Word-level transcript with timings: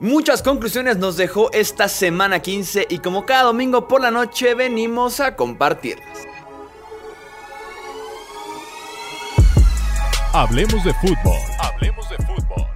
Muchas 0.00 0.42
conclusiones 0.42 0.96
nos 0.96 1.16
dejó 1.16 1.52
esta 1.52 1.88
semana 1.88 2.40
15 2.40 2.86
y 2.90 2.98
como 2.98 3.24
cada 3.24 3.44
domingo 3.44 3.86
por 3.86 4.00
la 4.00 4.10
noche 4.10 4.54
venimos 4.54 5.20
a 5.20 5.36
compartirlas. 5.36 6.26
Hablemos 10.32 10.82
de 10.82 10.94
fútbol. 10.94 11.38
Hablemos 11.60 12.08
de 12.08 12.16
fútbol. 12.16 12.66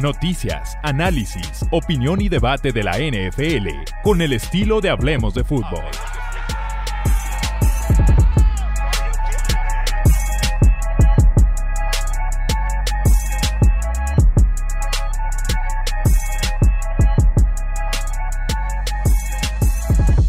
Noticias, 0.00 0.76
análisis, 0.82 1.64
opinión 1.70 2.20
y 2.22 2.30
debate 2.30 2.72
de 2.72 2.82
la 2.82 2.92
NFL 2.92 3.68
con 4.02 4.22
el 4.22 4.32
estilo 4.32 4.80
de 4.80 4.88
Hablemos 4.88 5.34
de 5.34 5.44
fútbol. 5.44 5.84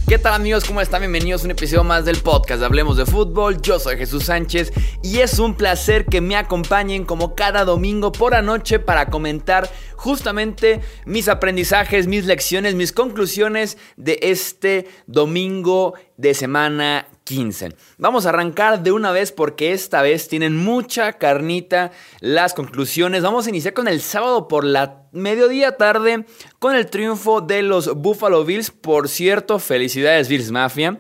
¿Qué 0.08 0.20
tal 0.20 0.34
amigos? 0.34 0.66
¿Cómo 0.66 0.82
están? 0.82 1.00
Bienvenidos 1.00 1.42
a 1.42 1.46
un 1.46 1.52
episodio 1.52 1.86
más 1.86 2.04
del 2.04 2.18
podcast 2.18 2.62
Hablemos 2.62 2.98
de 2.98 3.06
Fútbol. 3.06 3.62
Yo 3.62 3.80
soy 3.80 3.96
Jesús 3.96 4.26
Sánchez 4.26 4.74
y 5.02 5.20
es 5.20 5.40
un 5.40 5.56
placer 5.56 6.06
que 6.06 6.20
me 6.20 6.36
acompañen 6.36 7.06
como 7.06 7.36
cada 7.36 7.64
domingo 7.64 8.12
por 8.12 8.34
la 8.34 8.42
noche 8.42 8.80
para 8.80 9.10
comentar 9.10 9.72
justamente 9.96 10.82
mis 11.06 11.30
aprendizajes, 11.30 12.08
mis 12.08 12.26
lecciones, 12.26 12.76
mis 12.76 12.92
conclusiones 12.92 13.78
de 13.96 14.20
este 14.22 14.90
domingo 15.08 15.94
de 16.18 16.34
semana 16.34 17.08
15. 17.23 17.76
Vamos 17.98 18.26
a 18.26 18.30
arrancar 18.30 18.84
de 18.84 18.91
una 18.91 19.12
vez 19.12 19.31
porque 19.31 19.72
esta 19.72 20.02
vez 20.02 20.27
tienen 20.27 20.58
mucha 20.58 21.14
carnita 21.14 21.91
las 22.20 22.54
conclusiones. 22.54 23.23
Vamos 23.23 23.45
a 23.45 23.50
iniciar 23.50 23.73
con 23.73 23.88
el 23.88 24.02
sábado 24.02 24.48
por 24.48 24.64
la 24.64 25.04
mediodía 25.12 25.78
tarde 25.78 26.26
con 26.59 26.76
el 26.76 26.89
triunfo 26.89 27.42
de 27.42 27.61
los 27.61 27.95
Buffalo 27.95 28.44
Bills. 28.45 28.72
Por 28.72 29.08
cierto, 29.08 29.59
felicidades 29.59 30.28
Bills 30.28 30.52
Mafia. 30.52 31.00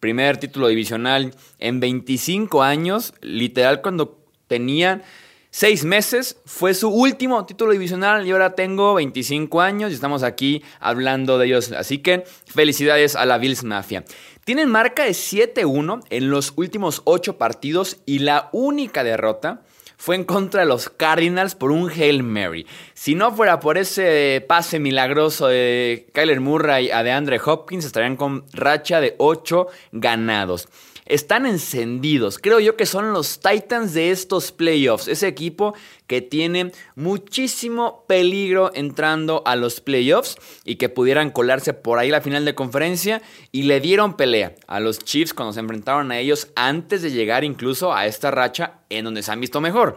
Primer 0.00 0.38
título 0.38 0.68
divisional 0.68 1.34
en 1.58 1.78
25 1.78 2.62
años, 2.62 3.12
literal 3.20 3.82
cuando 3.82 4.24
tenían 4.46 5.02
seis 5.50 5.84
meses. 5.84 6.36
Fue 6.44 6.74
su 6.74 6.88
último 6.88 7.44
título 7.46 7.72
divisional 7.72 8.26
y 8.26 8.30
ahora 8.30 8.54
tengo 8.54 8.94
25 8.94 9.60
años 9.60 9.90
y 9.90 9.94
estamos 9.94 10.22
aquí 10.22 10.62
hablando 10.78 11.38
de 11.38 11.46
ellos. 11.46 11.72
Así 11.72 11.98
que 11.98 12.24
felicidades 12.46 13.16
a 13.16 13.26
la 13.26 13.38
Bills 13.38 13.64
Mafia. 13.64 14.04
Tienen 14.44 14.68
marca 14.68 15.04
de 15.04 15.10
7-1 15.10 16.02
en 16.10 16.30
los 16.30 16.52
últimos 16.56 17.02
8 17.04 17.36
partidos 17.36 17.98
y 18.06 18.20
la 18.20 18.48
única 18.52 19.04
derrota 19.04 19.62
fue 19.96 20.16
en 20.16 20.24
contra 20.24 20.62
de 20.62 20.66
los 20.66 20.88
Cardinals 20.88 21.54
por 21.54 21.70
un 21.70 21.90
Hail 21.90 22.22
Mary. 22.22 22.66
Si 22.94 23.14
no 23.14 23.32
fuera 23.32 23.60
por 23.60 23.76
ese 23.76 24.42
pase 24.48 24.78
milagroso 24.78 25.46
de 25.48 26.08
Kyler 26.14 26.40
Murray 26.40 26.90
a 26.90 27.02
DeAndre 27.02 27.38
Hopkins, 27.44 27.84
estarían 27.84 28.16
con 28.16 28.46
racha 28.54 29.02
de 29.02 29.14
8 29.18 29.66
ganados 29.92 30.68
están 31.10 31.44
encendidos. 31.44 32.38
Creo 32.38 32.60
yo 32.60 32.76
que 32.76 32.86
son 32.86 33.12
los 33.12 33.40
Titans 33.40 33.92
de 33.92 34.10
estos 34.10 34.52
playoffs. 34.52 35.08
Ese 35.08 35.26
equipo 35.26 35.74
que 36.06 36.22
tiene 36.22 36.72
muchísimo 36.94 38.04
peligro 38.06 38.70
entrando 38.74 39.42
a 39.44 39.56
los 39.56 39.80
playoffs 39.80 40.36
y 40.64 40.76
que 40.76 40.88
pudieran 40.88 41.30
colarse 41.30 41.74
por 41.74 41.98
ahí 41.98 42.10
la 42.10 42.20
final 42.20 42.44
de 42.44 42.54
conferencia 42.54 43.22
y 43.50 43.64
le 43.64 43.80
dieron 43.80 44.16
pelea 44.16 44.54
a 44.68 44.80
los 44.80 45.00
Chiefs 45.00 45.34
cuando 45.34 45.52
se 45.52 45.60
enfrentaron 45.60 46.12
a 46.12 46.18
ellos 46.18 46.48
antes 46.54 47.02
de 47.02 47.10
llegar 47.10 47.44
incluso 47.44 47.92
a 47.92 48.06
esta 48.06 48.30
racha 48.30 48.80
en 48.88 49.04
donde 49.04 49.22
se 49.22 49.32
han 49.32 49.40
visto 49.40 49.60
mejor. 49.60 49.96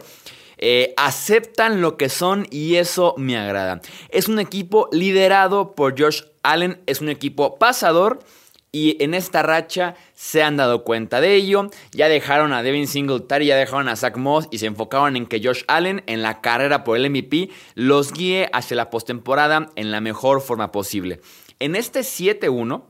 Eh, 0.56 0.94
aceptan 0.96 1.80
lo 1.80 1.96
que 1.96 2.08
son 2.08 2.46
y 2.50 2.76
eso 2.76 3.14
me 3.16 3.36
agrada. 3.36 3.80
Es 4.08 4.28
un 4.28 4.38
equipo 4.38 4.88
liderado 4.92 5.74
por 5.74 6.00
Josh 6.00 6.22
Allen, 6.42 6.80
es 6.86 7.00
un 7.00 7.08
equipo 7.08 7.56
pasador 7.56 8.20
y 8.74 9.00
en 9.00 9.14
esta 9.14 9.44
racha 9.44 9.94
se 10.14 10.42
han 10.42 10.56
dado 10.56 10.82
cuenta 10.82 11.20
de 11.20 11.36
ello. 11.36 11.70
Ya 11.92 12.08
dejaron 12.08 12.52
a 12.52 12.64
Devin 12.64 12.88
Singletary, 12.88 13.46
ya 13.46 13.56
dejaron 13.56 13.88
a 13.88 13.94
Zach 13.94 14.16
Moss 14.16 14.48
y 14.50 14.58
se 14.58 14.66
enfocaron 14.66 15.14
en 15.14 15.26
que 15.26 15.40
Josh 15.40 15.62
Allen 15.68 16.02
en 16.08 16.22
la 16.22 16.40
carrera 16.40 16.82
por 16.82 16.96
el 16.96 17.08
MVP 17.08 17.50
los 17.76 18.12
guíe 18.12 18.50
hacia 18.52 18.76
la 18.76 18.90
postemporada 18.90 19.70
en 19.76 19.92
la 19.92 20.00
mejor 20.00 20.40
forma 20.40 20.72
posible. 20.72 21.20
En 21.60 21.76
este 21.76 22.00
7-1, 22.00 22.82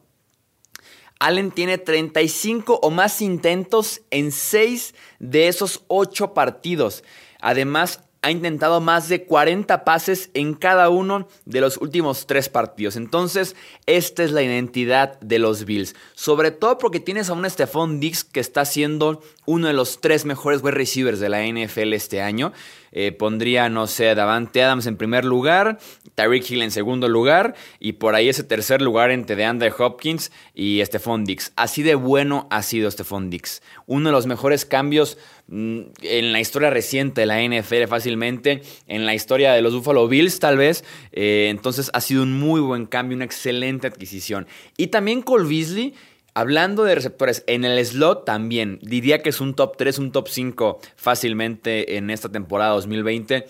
Allen 1.21 1.51
tiene 1.51 1.77
35 1.77 2.81
o 2.83 2.91
más 2.91 3.21
intentos 3.21 4.01
en 4.11 4.33
6 4.33 4.95
de 5.19 5.49
esos 5.49 5.85
8 5.89 6.33
partidos. 6.33 7.05
Además, 7.43 8.01
ha 8.25 8.31
intentado 8.31 8.81
más 8.81 9.11
de 9.11 9.27
40 9.27 9.85
pases 9.85 10.31
en 10.33 10.55
cada 10.55 10.89
uno 10.89 11.29
de 11.45 11.61
los 11.61 11.77
últimos 11.77 12.27
tres 12.27 12.49
partidos. 12.49 12.97
Entonces, 12.97 13.55
esta 13.85 14.25
es 14.25 14.31
la 14.31 14.43
identidad 14.43 15.21
de 15.21 15.39
los 15.39 15.67
Bills. 15.67 15.95
Sobre 16.15 16.51
todo 16.51 16.79
porque 16.79 17.01
tienes 17.01 17.29
a 17.29 17.35
un 17.35 17.49
Stephon 17.49 18.01
Diggs 18.01 18.25
que 18.25 18.41
está 18.41 18.65
siendo 18.65 19.23
uno 19.45 19.67
de 19.67 19.75
los 19.75 20.01
tres 20.01 20.25
mejores 20.25 20.63
wide 20.63 20.75
receivers 20.75 21.21
de 21.21 21.29
la 21.29 21.43
NFL 21.43 21.93
este 21.93 22.23
año. 22.23 22.55
Eh, 22.97 23.11
pondría, 23.13 23.69
no 23.69 23.89
sé, 23.89 24.15
Davante 24.15 24.63
Adams 24.63 24.87
en 24.87 24.97
primer 24.97 25.25
lugar, 25.25 25.79
Tyreek 26.15 26.49
Hill 26.49 26.63
en 26.63 26.71
segundo 26.71 27.09
lugar 27.09 27.55
y 27.81 27.95
por 27.95 28.15
ahí 28.15 28.29
ese 28.29 28.45
tercer 28.45 28.81
lugar 28.81 29.11
entre 29.11 29.35
DeAndre 29.35 29.73
Hopkins 29.77 30.31
y 30.55 30.81
Stephon 30.85 31.25
Dix. 31.25 31.53
Así 31.57 31.83
de 31.83 31.97
bueno 31.97 32.47
ha 32.51 32.63
sido 32.63 32.89
Stephon 32.89 33.31
Dix. 33.31 33.63
Uno 33.87 34.11
de 34.11 34.13
los 34.13 34.27
mejores 34.27 34.65
cambios 34.65 35.19
mm, 35.49 35.81
en 36.03 36.33
la 36.33 36.41
historia 36.41 36.71
reciente 36.71 37.23
de 37.23 37.27
la 37.27 37.43
NFL 37.43 37.89
fácilmente, 37.89 38.63
en 38.87 39.07
la 39.07 39.15
historia 39.15 39.53
de 39.53 39.63
los 39.63 39.75
Buffalo 39.75 40.07
Bills 40.07 40.39
tal 40.39 40.57
vez. 40.57 40.85
Eh, 41.11 41.49
entonces 41.51 41.91
ha 41.95 42.01
sido 42.01 42.23
un 42.23 42.39
muy 42.39 42.61
buen 42.61 42.87
cambio, 42.87 43.17
una 43.17 43.25
excelente 43.25 43.89
adquisición. 43.89 44.47
Y 44.77 44.87
también 44.87 45.23
Cole 45.23 45.49
Beasley 45.49 45.95
Hablando 46.35 46.83
de 46.83 46.97
receptores, 46.97 47.45
en 47.47 47.65
el 47.65 47.85
slot 47.87 48.25
también 48.25 48.81
diría 48.83 49.23
que 49.23 49.29
es 49.29 49.41
un 49.41 49.55
top 49.55 49.77
3, 49.77 49.99
un 49.99 50.11
top 50.11 50.29
5 50.29 50.81
fácilmente 50.97 51.97
en 51.97 52.11
esta 52.11 52.29
temporada 52.29 52.73
2020 52.73 53.47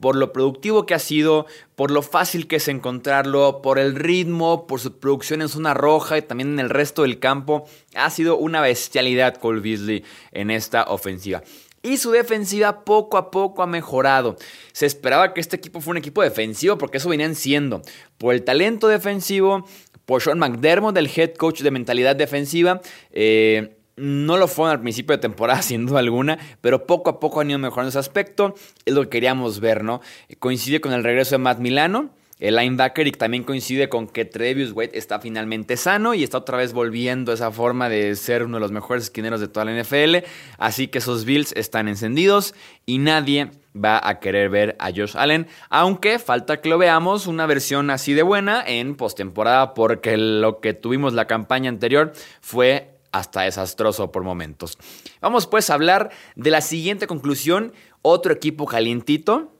por 0.00 0.16
lo 0.16 0.32
productivo 0.32 0.84
que 0.84 0.92
ha 0.92 0.98
sido, 0.98 1.46
por 1.76 1.90
lo 1.90 2.02
fácil 2.02 2.46
que 2.46 2.56
es 2.56 2.68
encontrarlo, 2.68 3.62
por 3.62 3.78
el 3.78 3.94
ritmo, 3.94 4.66
por 4.66 4.80
su 4.80 4.98
producción 4.98 5.40
en 5.40 5.48
zona 5.48 5.72
roja 5.72 6.18
y 6.18 6.22
también 6.22 6.52
en 6.52 6.60
el 6.60 6.68
resto 6.68 7.02
del 7.02 7.18
campo. 7.18 7.66
Ha 7.94 8.10
sido 8.10 8.36
una 8.36 8.60
bestialidad 8.60 9.36
Cole 9.36 9.60
Beasley 9.60 10.04
en 10.32 10.50
esta 10.50 10.84
ofensiva. 10.84 11.42
Y 11.82 11.98
su 11.98 12.10
defensiva 12.10 12.84
poco 12.84 13.16
a 13.16 13.30
poco 13.30 13.62
ha 13.62 13.66
mejorado. 13.66 14.36
Se 14.72 14.86
esperaba 14.86 15.32
que 15.32 15.40
este 15.40 15.56
equipo 15.56 15.80
fuera 15.80 15.92
un 15.92 16.02
equipo 16.02 16.22
defensivo 16.22 16.76
porque 16.76 16.98
eso 16.98 17.08
venían 17.08 17.34
siendo. 17.34 17.82
Por 18.18 18.34
el 18.34 18.42
talento 18.42 18.88
defensivo, 18.88 19.66
por 20.06 20.22
Sean 20.22 20.38
McDermott, 20.38 20.96
el 20.96 21.10
head 21.14 21.34
coach 21.34 21.62
de 21.62 21.70
mentalidad 21.70 22.16
defensiva. 22.16 22.80
Eh, 23.12 23.76
no 23.96 24.36
lo 24.36 24.48
fueron 24.48 24.72
al 24.72 24.80
principio 24.80 25.16
de 25.16 25.20
temporada, 25.20 25.62
sin 25.62 25.86
duda 25.86 26.00
alguna, 26.00 26.38
pero 26.60 26.86
poco 26.86 27.10
a 27.10 27.20
poco 27.20 27.40
han 27.40 27.50
ido 27.50 27.58
mejorando 27.58 27.90
ese 27.90 27.98
aspecto. 27.98 28.54
Es 28.84 28.94
lo 28.94 29.02
que 29.02 29.08
queríamos 29.10 29.60
ver, 29.60 29.84
¿no? 29.84 30.00
Coincide 30.38 30.80
con 30.80 30.92
el 30.92 31.04
regreso 31.04 31.34
de 31.34 31.38
Matt 31.38 31.58
Milano, 31.58 32.10
el 32.40 32.56
linebacker, 32.56 33.06
y 33.06 33.12
también 33.12 33.44
coincide 33.44 33.88
con 33.88 34.08
que 34.08 34.24
Trevius 34.24 34.72
Wade 34.72 34.90
está 34.94 35.20
finalmente 35.20 35.76
sano 35.76 36.14
y 36.14 36.24
está 36.24 36.38
otra 36.38 36.58
vez 36.58 36.72
volviendo 36.72 37.32
a 37.32 37.34
esa 37.34 37.50
forma 37.50 37.88
de 37.88 38.14
ser 38.16 38.42
uno 38.42 38.56
de 38.56 38.60
los 38.60 38.72
mejores 38.72 39.04
esquineros 39.04 39.40
de 39.40 39.48
toda 39.48 39.66
la 39.66 39.80
NFL. 39.80 40.26
Así 40.58 40.88
que 40.88 40.98
esos 40.98 41.24
Bills 41.24 41.52
están 41.52 41.88
encendidos 41.88 42.54
y 42.86 42.98
nadie 42.98 43.50
va 43.74 44.00
a 44.02 44.20
querer 44.20 44.50
ver 44.50 44.76
a 44.78 44.90
Josh 44.90 45.16
Allen, 45.16 45.48
aunque 45.68 46.18
falta 46.18 46.60
que 46.60 46.68
lo 46.68 46.78
veamos 46.78 47.26
una 47.26 47.46
versión 47.46 47.90
así 47.90 48.14
de 48.14 48.22
buena 48.22 48.62
en 48.66 48.94
postemporada 48.94 49.74
porque 49.74 50.16
lo 50.16 50.60
que 50.60 50.74
tuvimos 50.74 51.12
la 51.12 51.26
campaña 51.26 51.70
anterior 51.70 52.12
fue 52.40 52.94
hasta 53.10 53.42
desastroso 53.42 54.10
por 54.10 54.24
momentos. 54.24 54.76
Vamos 55.20 55.46
pues 55.46 55.70
a 55.70 55.74
hablar 55.74 56.10
de 56.34 56.50
la 56.50 56.60
siguiente 56.60 57.06
conclusión, 57.06 57.72
otro 58.02 58.32
equipo 58.32 58.66
calientito, 58.66 59.52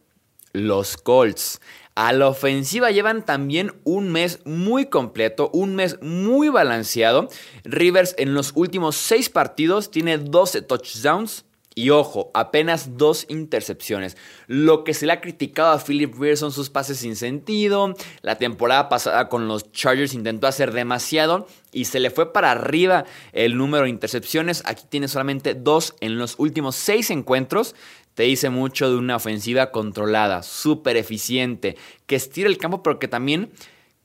los 0.53 0.97
Colts. 0.97 1.61
A 1.95 2.13
la 2.13 2.27
ofensiva 2.27 2.91
llevan 2.91 3.25
también 3.25 3.73
un 3.85 4.11
mes 4.11 4.41
muy 4.45 4.87
completo, 4.87 5.51
un 5.53 5.77
mes 5.77 6.01
muy 6.03 6.49
balanceado. 6.49 7.29
Rivers 7.63 8.17
en 8.19 8.35
los 8.35 8.53
últimos 8.57 8.97
seis 8.97 9.31
partidos 9.31 9.93
tiene 9.93 10.19
12 10.19 10.63
touchdowns, 10.63 11.45
y 11.77 11.91
ojo, 11.91 12.31
apenas 12.35 12.97
dos 12.97 13.27
intercepciones. 13.29 14.17
Lo 14.47 14.85
que 14.85 14.95
se 14.95 15.07
le 15.07 15.13
ha 15.13 15.21
criticado 15.21 15.73
a 15.73 15.81
Philip 15.81 16.15
Rivers 16.15 16.39
son 16.39 16.53
sus 16.53 16.71
pases 16.71 16.99
sin 16.99 17.17
sentido. 17.17 17.95
La 18.23 18.37
temporada 18.39 18.89
pasada 18.89 19.29
con 19.29 19.49
los 19.49 19.73
Chargers 19.73 20.15
intentó 20.15 20.47
hacer 20.47 20.73
demasiado 20.73 21.49
y 21.73 21.87
se 21.87 21.99
le 21.99 22.11
fue 22.11 22.33
para 22.33 22.53
arriba 22.53 23.07
el 23.33 23.57
número 23.57 23.85
de 23.85 23.91
intercepciones. 23.91 24.63
Aquí 24.67 24.85
tiene 24.89 25.09
solamente 25.09 25.55
dos 25.55 25.97
en 26.01 26.17
los 26.17 26.37
últimos 26.39 26.77
seis 26.77 27.11
encuentros. 27.11 27.75
Te 28.15 28.25
dice 28.25 28.51
mucho 28.51 28.91
de 28.91 28.97
una 28.97 29.17
ofensiva 29.17 29.71
controlada, 29.71 30.43
súper 30.43 30.97
eficiente, 30.97 31.77
que 32.07 32.17
estira 32.17 32.49
el 32.49 32.59
campo, 32.59 32.83
pero 32.83 32.99
que 32.99 33.09
también 33.09 33.51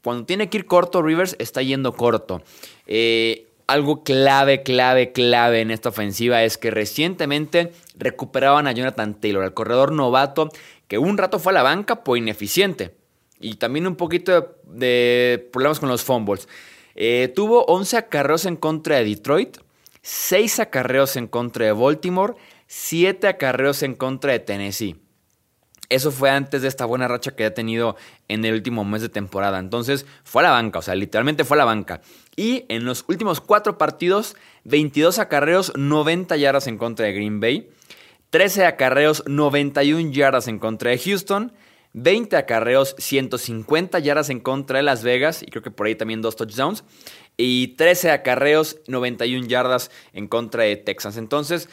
cuando 0.03 0.25
tiene 0.25 0.49
que 0.49 0.57
ir 0.57 0.65
corto, 0.65 1.01
Rivers 1.01 1.35
está 1.39 1.61
yendo 1.61 1.93
corto. 1.93 2.41
Eh, 2.87 3.47
algo 3.67 4.03
clave, 4.03 4.63
clave, 4.63 5.11
clave 5.11 5.61
en 5.61 5.69
esta 5.69 5.89
ofensiva 5.89 6.43
es 6.43 6.57
que 6.57 6.71
recientemente 6.71 7.71
recuperaban 7.95 8.65
a 8.65 8.71
Jonathan 8.71 9.19
Taylor, 9.19 9.43
el 9.43 9.53
corredor 9.53 9.91
novato 9.91 10.49
que 10.87 10.97
un 10.97 11.17
rato 11.19 11.37
fue 11.37 11.51
a 11.51 11.53
la 11.53 11.63
banca 11.63 12.03
por 12.03 12.17
ineficiente. 12.17 12.95
y 13.41 13.55
también 13.55 13.87
un 13.87 13.95
poquito 13.95 14.57
de, 14.65 15.47
problemas 15.53 15.79
con 15.79 15.87
los 15.87 16.03
fumbles. 16.03 16.49
Eh, 16.95 17.31
tuvo 17.33 17.63
11 17.65 17.95
acarreos 17.95 18.45
en 18.45 18.57
contra 18.57 18.97
de 18.97 19.05
Detroit, 19.05 19.59
6 20.01 20.59
acarreos 20.59 21.15
en 21.15 21.27
contra 21.27 21.65
de 21.65 21.71
Baltimore, 21.71 22.33
7 22.71 23.27
acarreos 23.27 23.81
en 23.81 23.95
contra 23.95 24.31
de 24.31 24.37
Tennessee. 24.37 24.95
Eso 25.89 26.11
fue 26.11 26.29
antes 26.29 26.61
de 26.61 26.67
esta 26.67 26.85
buena 26.85 27.07
racha 27.07 27.35
que 27.35 27.45
ha 27.45 27.53
tenido 27.55 27.95
en 28.27 28.45
el 28.45 28.53
último 28.53 28.85
mes 28.85 29.01
de 29.01 29.09
temporada. 29.09 29.57
Entonces 29.57 30.05
fue 30.23 30.43
a 30.43 30.49
la 30.49 30.51
banca, 30.51 30.77
o 30.77 30.81
sea, 30.83 30.93
literalmente 30.93 31.45
fue 31.45 31.57
a 31.57 31.59
la 31.59 31.65
banca. 31.65 32.01
Y 32.35 32.65
en 32.69 32.85
los 32.85 33.05
últimos 33.07 33.41
cuatro 33.41 33.79
partidos, 33.79 34.35
22 34.65 35.17
acarreos, 35.17 35.73
90 35.75 36.37
yardas 36.37 36.67
en 36.67 36.77
contra 36.77 37.07
de 37.07 37.13
Green 37.13 37.39
Bay. 37.39 37.71
13 38.29 38.67
acarreos, 38.67 39.23
91 39.25 40.11
yardas 40.11 40.47
en 40.47 40.59
contra 40.59 40.91
de 40.91 40.99
Houston. 40.99 41.51
20 41.93 42.37
acarreos, 42.37 42.93
150 42.99 43.97
yardas 43.97 44.29
en 44.29 44.41
contra 44.41 44.77
de 44.77 44.83
Las 44.83 45.03
Vegas. 45.03 45.41
Y 45.41 45.47
creo 45.47 45.63
que 45.63 45.71
por 45.71 45.87
ahí 45.87 45.95
también 45.95 46.21
dos 46.21 46.35
touchdowns. 46.35 46.83
Y 47.35 47.69
13 47.77 48.11
acarreos, 48.11 48.77
91 48.85 49.47
yardas 49.47 49.89
en 50.13 50.27
contra 50.27 50.63
de 50.63 50.75
Texas. 50.75 51.17
Entonces, 51.17 51.67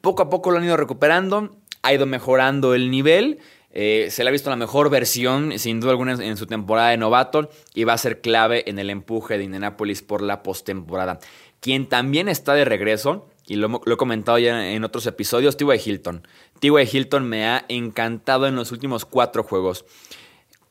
poco 0.00 0.22
a 0.22 0.30
poco 0.30 0.50
lo 0.50 0.58
han 0.58 0.64
ido 0.64 0.76
recuperando. 0.76 1.56
Ha 1.82 1.94
ido 1.94 2.06
mejorando 2.06 2.74
el 2.74 2.90
nivel. 2.90 3.38
Eh, 3.78 4.08
se 4.10 4.24
le 4.24 4.30
ha 4.30 4.32
visto 4.32 4.48
la 4.48 4.56
mejor 4.56 4.88
versión, 4.88 5.58
sin 5.58 5.80
duda 5.80 5.90
alguna, 5.90 6.12
en 6.12 6.38
su 6.38 6.46
temporada 6.46 6.88
de 6.88 6.96
novato 6.96 7.50
y 7.74 7.84
va 7.84 7.92
a 7.92 7.98
ser 7.98 8.22
clave 8.22 8.68
en 8.70 8.78
el 8.78 8.88
empuje 8.88 9.36
de 9.36 9.44
Indianapolis 9.44 10.00
por 10.00 10.22
la 10.22 10.42
postemporada. 10.42 11.18
Quien 11.60 11.86
también 11.86 12.28
está 12.28 12.54
de 12.54 12.64
regreso, 12.64 13.28
y 13.46 13.56
lo, 13.56 13.82
he 13.86 13.96
comentado 13.96 14.38
ya 14.38 14.72
en 14.72 14.82
otros 14.82 15.06
episodios, 15.06 15.56
T.Y. 15.56 15.78
Hilton. 15.84 16.26
T.Y. 16.58 16.88
Hilton 16.90 17.28
me 17.28 17.46
ha 17.46 17.64
encantado 17.68 18.46
en 18.46 18.56
los 18.56 18.72
últimos 18.72 19.04
cuatro 19.04 19.42
juegos. 19.42 19.84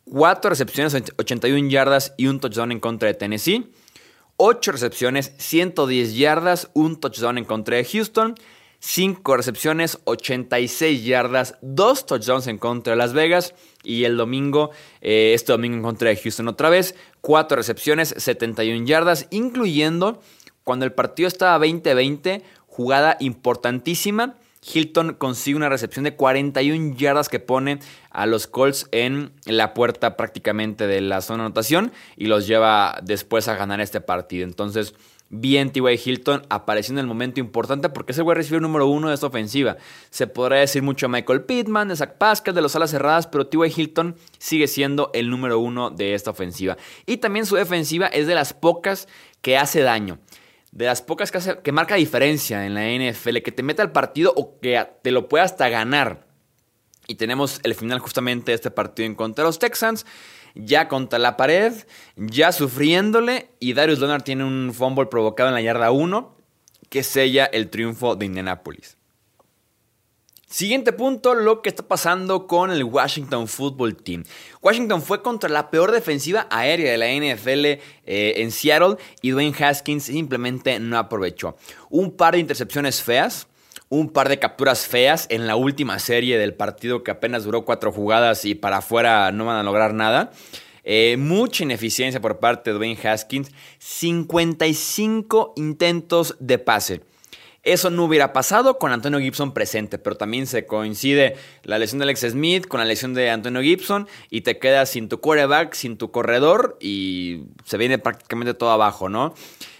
Cuatro 0.03 0.49
recepciones, 0.49 0.95
81 1.17 1.69
yardas 1.69 2.13
y 2.17 2.27
un 2.27 2.39
touchdown 2.39 2.71
en 2.71 2.79
contra 2.79 3.07
de 3.07 3.13
Tennessee. 3.13 3.71
Ocho 4.37 4.71
recepciones, 4.71 5.33
110 5.37 6.15
yardas, 6.15 6.69
un 6.73 6.99
touchdown 6.99 7.37
en 7.37 7.45
contra 7.45 7.77
de 7.77 7.85
Houston. 7.85 8.35
5 8.79 9.37
recepciones, 9.37 9.99
86 10.03 11.03
yardas, 11.03 11.57
2 11.61 12.05
touchdowns 12.05 12.47
en 12.47 12.57
contra 12.57 12.91
de 12.93 12.97
Las 12.97 13.13
Vegas. 13.13 13.53
Y 13.83 14.03
el 14.05 14.17
domingo, 14.17 14.71
eh, 15.01 15.33
este 15.33 15.51
domingo 15.51 15.77
en 15.77 15.83
contra 15.83 16.09
de 16.09 16.17
Houston 16.17 16.47
otra 16.47 16.69
vez, 16.69 16.95
4 17.21 17.55
recepciones, 17.55 18.13
71 18.17 18.85
yardas, 18.85 19.27
incluyendo 19.29 20.21
cuando 20.63 20.85
el 20.85 20.93
partido 20.93 21.27
estaba 21.27 21.63
20-20, 21.63 22.41
jugada 22.67 23.17
importantísima. 23.19 24.35
Hilton 24.73 25.13
consigue 25.13 25.55
una 25.55 25.69
recepción 25.69 26.03
de 26.05 26.15
41 26.15 26.95
yardas 26.95 27.29
que 27.29 27.39
pone 27.39 27.79
a 28.09 28.25
los 28.25 28.47
Colts 28.47 28.87
en 28.91 29.31
la 29.45 29.73
puerta 29.75 30.17
prácticamente 30.17 30.87
de 30.87 31.01
la 31.01 31.21
zona 31.21 31.43
de 31.43 31.47
anotación 31.47 31.91
y 32.17 32.25
los 32.25 32.47
lleva 32.47 32.99
después 33.03 33.47
a 33.47 33.55
ganar 33.55 33.79
este 33.79 34.01
partido. 34.01 34.43
Entonces, 34.43 34.95
bien 35.29 35.71
T.Y. 35.71 35.99
Hilton 36.03 36.45
apareció 36.49 36.93
en 36.93 36.99
el 36.99 37.07
momento 37.07 37.39
importante 37.39 37.89
porque 37.89 38.11
ese 38.11 38.21
güey 38.21 38.35
recibió 38.35 38.57
el 38.57 38.63
número 38.63 38.87
uno 38.87 39.09
de 39.09 39.15
esta 39.15 39.27
ofensiva. 39.27 39.77
Se 40.09 40.27
podrá 40.27 40.57
decir 40.57 40.81
mucho 40.81 41.07
a 41.07 41.09
Michael 41.09 41.43
Pittman, 41.43 41.87
de 41.87 41.95
Zach 41.95 42.17
Pascal, 42.17 42.55
de 42.55 42.61
los 42.61 42.75
alas 42.75 42.91
cerradas, 42.91 43.27
pero 43.27 43.47
T.Y. 43.47 43.73
Hilton 43.75 44.15
sigue 44.37 44.67
siendo 44.67 45.11
el 45.13 45.29
número 45.29 45.59
uno 45.59 45.89
de 45.89 46.13
esta 46.13 46.31
ofensiva. 46.31 46.77
Y 47.05 47.17
también 47.17 47.45
su 47.45 47.55
defensiva 47.55 48.07
es 48.07 48.27
de 48.27 48.35
las 48.35 48.53
pocas 48.53 49.07
que 49.41 49.57
hace 49.57 49.81
daño. 49.81 50.19
De 50.71 50.85
las 50.85 51.01
pocas 51.01 51.31
que, 51.31 51.37
hace, 51.37 51.59
que 51.59 51.71
marca 51.71 51.95
diferencia 51.95 52.65
en 52.65 52.73
la 52.73 52.83
NFL, 52.83 53.37
que 53.37 53.51
te 53.51 53.63
mete 53.63 53.81
al 53.81 53.91
partido 53.91 54.33
o 54.35 54.59
que 54.59 54.85
te 55.01 55.11
lo 55.11 55.29
pueda 55.29 55.45
hasta 55.45 55.69
ganar. 55.69 56.25
Y 57.07 57.15
tenemos 57.15 57.59
el 57.63 57.75
final 57.75 57.99
justamente 57.99 58.51
de 58.51 58.55
este 58.55 58.71
partido 58.71 59.05
en 59.05 59.15
contra 59.15 59.43
de 59.43 59.49
los 59.49 59.59
Texans 59.59 60.05
ya 60.55 60.87
contra 60.87 61.19
la 61.19 61.37
pared, 61.37 61.73
ya 62.15 62.51
sufriéndole, 62.51 63.49
y 63.59 63.73
Darius 63.73 63.99
Leonard 63.99 64.23
tiene 64.23 64.43
un 64.43 64.73
fumble 64.73 65.05
provocado 65.05 65.49
en 65.49 65.55
la 65.55 65.61
yarda 65.61 65.91
1 65.91 66.35
que 66.89 67.03
sella 67.03 67.45
el 67.45 67.69
triunfo 67.69 68.15
de 68.15 68.25
Indianapolis. 68.25 68.97
Siguiente 70.47 70.93
punto, 70.93 71.33
lo 71.33 71.61
que 71.61 71.67
está 71.67 71.85
pasando 71.85 72.47
con 72.47 72.71
el 72.71 72.83
Washington 72.85 73.47
Football 73.47 73.97
Team. 73.97 74.23
Washington 74.61 75.01
fue 75.01 75.21
contra 75.21 75.49
la 75.49 75.69
peor 75.69 75.91
defensiva 75.91 76.47
aérea 76.49 76.91
de 76.91 76.97
la 76.97 77.07
NFL 77.07 77.65
eh, 77.65 77.79
en 78.05 78.51
Seattle 78.51 78.95
y 79.21 79.31
Dwayne 79.31 79.55
Haskins 79.59 80.03
simplemente 80.03 80.79
no 80.79 80.97
aprovechó. 80.97 81.57
Un 81.89 82.15
par 82.15 82.35
de 82.35 82.39
intercepciones 82.39 83.03
feas, 83.03 83.47
un 83.99 84.09
par 84.09 84.27
de 84.27 84.39
capturas 84.39 84.87
feas 84.87 85.25
en 85.29 85.47
la 85.47 85.55
última 85.55 85.99
serie 85.99 86.37
del 86.37 86.53
partido 86.53 87.01
que 87.03 87.11
apenas 87.11 87.45
duró 87.45 87.63
cuatro 87.63 87.93
jugadas 87.93 88.43
y 88.43 88.53
para 88.53 88.77
afuera 88.77 89.31
no 89.31 89.45
van 89.45 89.55
a 89.55 89.63
lograr 89.63 89.93
nada. 89.93 90.31
Eh, 90.83 91.15
mucha 91.17 91.63
ineficiencia 91.63 92.21
por 92.21 92.39
parte 92.39 92.71
de 92.71 92.77
Dwayne 92.77 92.99
Haskins. 93.01 93.51
55 93.79 95.53
intentos 95.55 96.35
de 96.39 96.59
pase. 96.59 97.01
Eso 97.63 97.89
no 97.89 98.03
hubiera 98.03 98.33
pasado 98.33 98.77
con 98.77 98.91
Antonio 98.91 99.19
Gibson 99.19 99.53
presente, 99.53 99.97
pero 99.97 100.17
también 100.17 100.45
se 100.45 100.67
coincide 100.67 101.35
la 101.63 101.79
lesión 101.79 101.97
de 101.99 102.03
Alex 102.03 102.19
Smith 102.31 102.67
con 102.67 102.79
la 102.79 102.85
lesión 102.85 103.15
de 103.15 103.31
Antonio 103.31 103.61
Gibson 103.61 104.07
y 104.29 104.41
te 104.41 104.59
quedas 104.59 104.89
sin 104.89 105.09
tu 105.09 105.19
quarterback, 105.19 105.73
sin 105.73 105.97
tu 105.97 106.11
corredor 106.11 106.77
y 106.79 107.45
se 107.63 107.77
viene 107.77 107.97
prácticamente 107.97 108.53
todo 108.53 108.69
abajo, 108.69 109.09
¿no? 109.09 109.33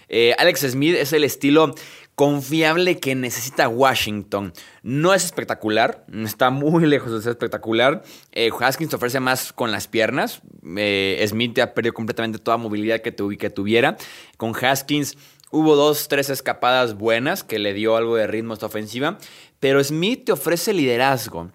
Eh, 0.08 0.34
Alex 0.38 0.60
Smith 0.60 0.96
es 0.96 1.12
el 1.12 1.22
estilo 1.22 1.74
confiable 2.16 2.98
que 2.98 3.14
necesita 3.14 3.68
Washington. 3.68 4.52
No 4.82 5.12
es 5.14 5.24
espectacular, 5.24 6.04
está 6.24 6.50
muy 6.50 6.86
lejos 6.86 7.12
de 7.12 7.20
ser 7.20 7.32
espectacular. 7.32 8.02
Eh, 8.32 8.50
Haskins 8.58 8.90
te 8.90 8.96
ofrece 8.96 9.20
más 9.20 9.52
con 9.52 9.70
las 9.70 9.86
piernas. 9.86 10.40
Eh, 10.76 11.24
Smith 11.28 11.56
ha 11.60 11.74
perdido 11.74 11.94
completamente 11.94 12.38
toda 12.38 12.56
movilidad 12.56 13.02
que, 13.02 13.14
que 13.14 13.50
tuviera. 13.50 13.98
Con 14.38 14.54
Haskins 14.56 15.16
hubo 15.50 15.76
dos, 15.76 16.08
tres 16.08 16.30
escapadas 16.30 16.94
buenas 16.94 17.44
que 17.44 17.58
le 17.58 17.74
dio 17.74 17.96
algo 17.96 18.16
de 18.16 18.26
ritmo 18.26 18.52
a 18.52 18.54
esta 18.54 18.66
ofensiva. 18.66 19.18
Pero 19.60 19.84
Smith 19.84 20.24
te 20.24 20.32
ofrece 20.32 20.72
liderazgo, 20.72 21.50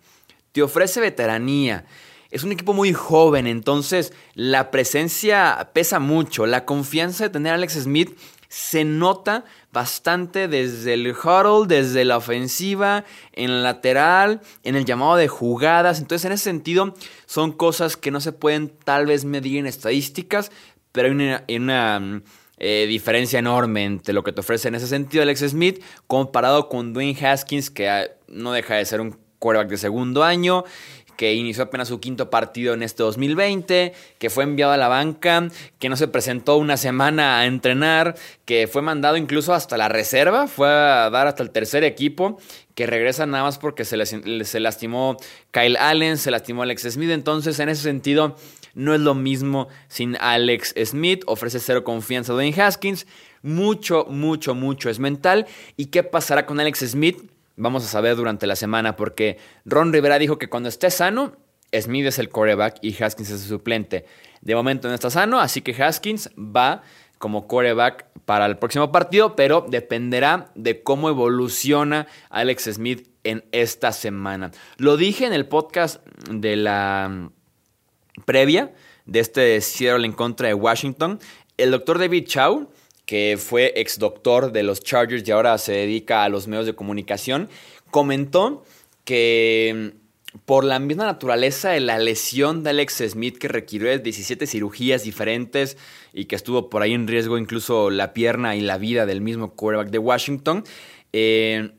te 0.51 0.61
ofrece 0.61 1.01
veteranía. 1.01 1.85
Es 2.29 2.43
un 2.43 2.51
equipo 2.51 2.73
muy 2.73 2.93
joven, 2.93 3.47
entonces 3.47 4.13
la 4.35 4.69
presencia 4.69 5.71
pesa 5.73 5.99
mucho. 5.99 6.45
La 6.45 6.65
confianza 6.65 7.25
de 7.25 7.29
tener 7.31 7.51
a 7.51 7.55
Alex 7.55 7.73
Smith 7.73 8.15
se 8.51 8.83
nota 8.83 9.45
bastante 9.71 10.49
desde 10.49 10.95
el 10.95 11.07
huddle, 11.15 11.73
desde 11.73 12.03
la 12.03 12.17
ofensiva, 12.17 13.05
en 13.31 13.49
el 13.49 13.63
lateral, 13.63 14.41
en 14.63 14.75
el 14.75 14.83
llamado 14.83 15.15
de 15.15 15.29
jugadas. 15.29 15.99
Entonces, 15.99 16.25
en 16.25 16.33
ese 16.33 16.43
sentido, 16.43 16.93
son 17.25 17.53
cosas 17.53 17.95
que 17.95 18.11
no 18.11 18.19
se 18.19 18.33
pueden 18.33 18.73
tal 18.83 19.05
vez 19.05 19.23
medir 19.23 19.59
en 19.59 19.67
estadísticas, 19.67 20.51
pero 20.91 21.07
hay 21.07 21.55
una, 21.55 22.21
eh, 22.57 22.87
diferencia 22.89 23.39
enorme 23.39 23.85
entre 23.85 24.13
lo 24.13 24.21
que 24.21 24.33
te 24.33 24.41
ofrece 24.41 24.67
en 24.67 24.75
ese 24.75 24.87
sentido 24.87 25.23
Alex 25.23 25.39
Smith 25.47 25.81
comparado 26.05 26.67
con 26.67 26.91
Dwayne 26.91 27.17
Haskins, 27.25 27.69
que 27.69 27.89
ah, 27.89 28.07
no 28.27 28.51
deja 28.51 28.75
de 28.75 28.83
ser 28.83 28.99
un 28.99 29.17
quarterback 29.39 29.69
de 29.69 29.77
segundo 29.77 30.25
año 30.25 30.65
que 31.17 31.33
inició 31.33 31.63
apenas 31.63 31.87
su 31.87 31.99
quinto 31.99 32.29
partido 32.29 32.73
en 32.73 32.83
este 32.83 33.03
2020, 33.03 33.93
que 34.17 34.29
fue 34.29 34.43
enviado 34.43 34.71
a 34.71 34.77
la 34.77 34.87
banca, 34.87 35.47
que 35.79 35.89
no 35.89 35.95
se 35.95 36.07
presentó 36.07 36.57
una 36.57 36.77
semana 36.77 37.39
a 37.39 37.45
entrenar, 37.45 38.15
que 38.45 38.67
fue 38.67 38.81
mandado 38.81 39.17
incluso 39.17 39.53
hasta 39.53 39.77
la 39.77 39.89
reserva, 39.89 40.47
fue 40.47 40.67
a 40.67 41.09
dar 41.09 41.27
hasta 41.27 41.43
el 41.43 41.51
tercer 41.51 41.83
equipo, 41.83 42.39
que 42.75 42.87
regresa 42.87 43.25
nada 43.25 43.43
más 43.43 43.57
porque 43.57 43.85
se, 43.85 44.05
se 44.05 44.59
lastimó 44.59 45.17
Kyle 45.51 45.77
Allen, 45.77 46.17
se 46.17 46.31
lastimó 46.31 46.63
Alex 46.63 46.83
Smith, 46.83 47.11
entonces 47.11 47.59
en 47.59 47.69
ese 47.69 47.83
sentido 47.83 48.35
no 48.73 48.93
es 48.93 49.01
lo 49.01 49.15
mismo 49.15 49.67
sin 49.87 50.15
Alex 50.19 50.73
Smith, 50.85 51.23
ofrece 51.27 51.59
cero 51.59 51.83
confianza 51.83 52.31
a 52.31 52.35
Dwayne 52.35 52.61
Haskins, 52.61 53.05
mucho, 53.41 54.05
mucho, 54.05 54.55
mucho 54.55 54.89
es 54.89 54.99
mental. 54.99 55.47
¿Y 55.77 55.87
qué 55.87 56.03
pasará 56.03 56.45
con 56.45 56.59
Alex 56.59 56.79
Smith? 56.79 57.30
Vamos 57.55 57.83
a 57.83 57.87
saber 57.87 58.15
durante 58.15 58.47
la 58.47 58.55
semana 58.55 58.95
porque 58.95 59.37
Ron 59.65 59.93
Rivera 59.93 60.19
dijo 60.19 60.37
que 60.37 60.49
cuando 60.49 60.69
esté 60.69 60.89
sano, 60.89 61.35
Smith 61.73 62.05
es 62.05 62.19
el 62.19 62.29
coreback 62.29 62.77
y 62.81 63.01
Haskins 63.01 63.29
es 63.29 63.43
el 63.43 63.49
suplente. 63.49 64.05
De 64.41 64.55
momento 64.55 64.87
no 64.87 64.93
está 64.93 65.09
sano, 65.09 65.39
así 65.39 65.61
que 65.61 65.71
Haskins 65.81 66.29
va 66.37 66.81
como 67.17 67.47
coreback 67.47 68.07
para 68.25 68.45
el 68.47 68.57
próximo 68.57 68.91
partido, 68.91 69.35
pero 69.35 69.65
dependerá 69.69 70.51
de 70.55 70.81
cómo 70.81 71.07
evoluciona 71.09 72.07
Alex 72.29 72.63
Smith 72.73 73.07
en 73.23 73.45
esta 73.51 73.91
semana. 73.91 74.51
Lo 74.77 74.97
dije 74.97 75.25
en 75.25 75.33
el 75.33 75.47
podcast 75.47 76.05
de 76.29 76.55
la 76.55 77.07
mm, 77.09 77.29
previa 78.25 78.73
de 79.05 79.19
este 79.19 79.61
Seattle 79.61 80.05
en 80.05 80.13
contra 80.13 80.47
de 80.47 80.53
Washington. 80.55 81.19
El 81.57 81.71
doctor 81.71 81.99
David 81.99 82.25
Chow 82.25 82.71
que 83.05 83.37
fue 83.39 83.73
ex 83.75 83.99
doctor 83.99 84.51
de 84.51 84.63
los 84.63 84.81
Chargers 84.81 85.27
y 85.27 85.31
ahora 85.31 85.57
se 85.57 85.73
dedica 85.73 86.23
a 86.23 86.29
los 86.29 86.47
medios 86.47 86.65
de 86.65 86.75
comunicación, 86.75 87.49
comentó 87.89 88.63
que 89.03 89.93
mm, 89.93 90.39
por 90.45 90.63
la 90.63 90.79
misma 90.79 91.05
naturaleza 91.05 91.71
de 91.71 91.81
la 91.81 91.99
lesión 91.99 92.63
de 92.63 92.69
Alex 92.69 93.03
Smith 93.09 93.37
que 93.37 93.49
requirió 93.49 93.97
17 93.97 94.47
cirugías 94.47 95.03
diferentes 95.03 95.77
y 96.13 96.25
que 96.25 96.35
estuvo 96.35 96.69
por 96.69 96.81
ahí 96.81 96.93
en 96.93 97.07
riesgo 97.07 97.37
incluso 97.37 97.89
la 97.89 98.13
pierna 98.13 98.55
y 98.55 98.61
la 98.61 98.77
vida 98.77 99.05
del 99.05 99.19
mismo 99.19 99.53
quarterback 99.53 99.91
de 99.91 99.97
Washington, 99.97 100.63
eh, 101.11 101.71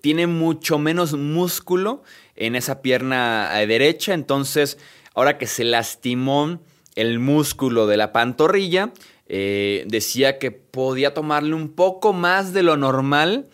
tiene 0.00 0.26
mucho 0.26 0.78
menos 0.78 1.12
músculo 1.14 2.02
en 2.34 2.56
esa 2.56 2.82
pierna 2.82 3.50
eh, 3.60 3.66
derecha, 3.66 4.14
entonces 4.14 4.78
ahora 5.14 5.38
que 5.38 5.46
se 5.46 5.64
lastimó 5.64 6.60
el 6.94 7.18
músculo 7.18 7.86
de 7.86 7.96
la 7.96 8.12
pantorrilla. 8.12 8.92
Eh, 9.34 9.84
decía 9.86 10.38
que 10.38 10.50
podía 10.50 11.14
tomarle 11.14 11.54
un 11.54 11.70
poco 11.70 12.12
más 12.12 12.52
de 12.52 12.62
lo 12.62 12.76
normal 12.76 13.48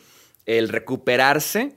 el 0.44 0.70
recuperarse 0.70 1.76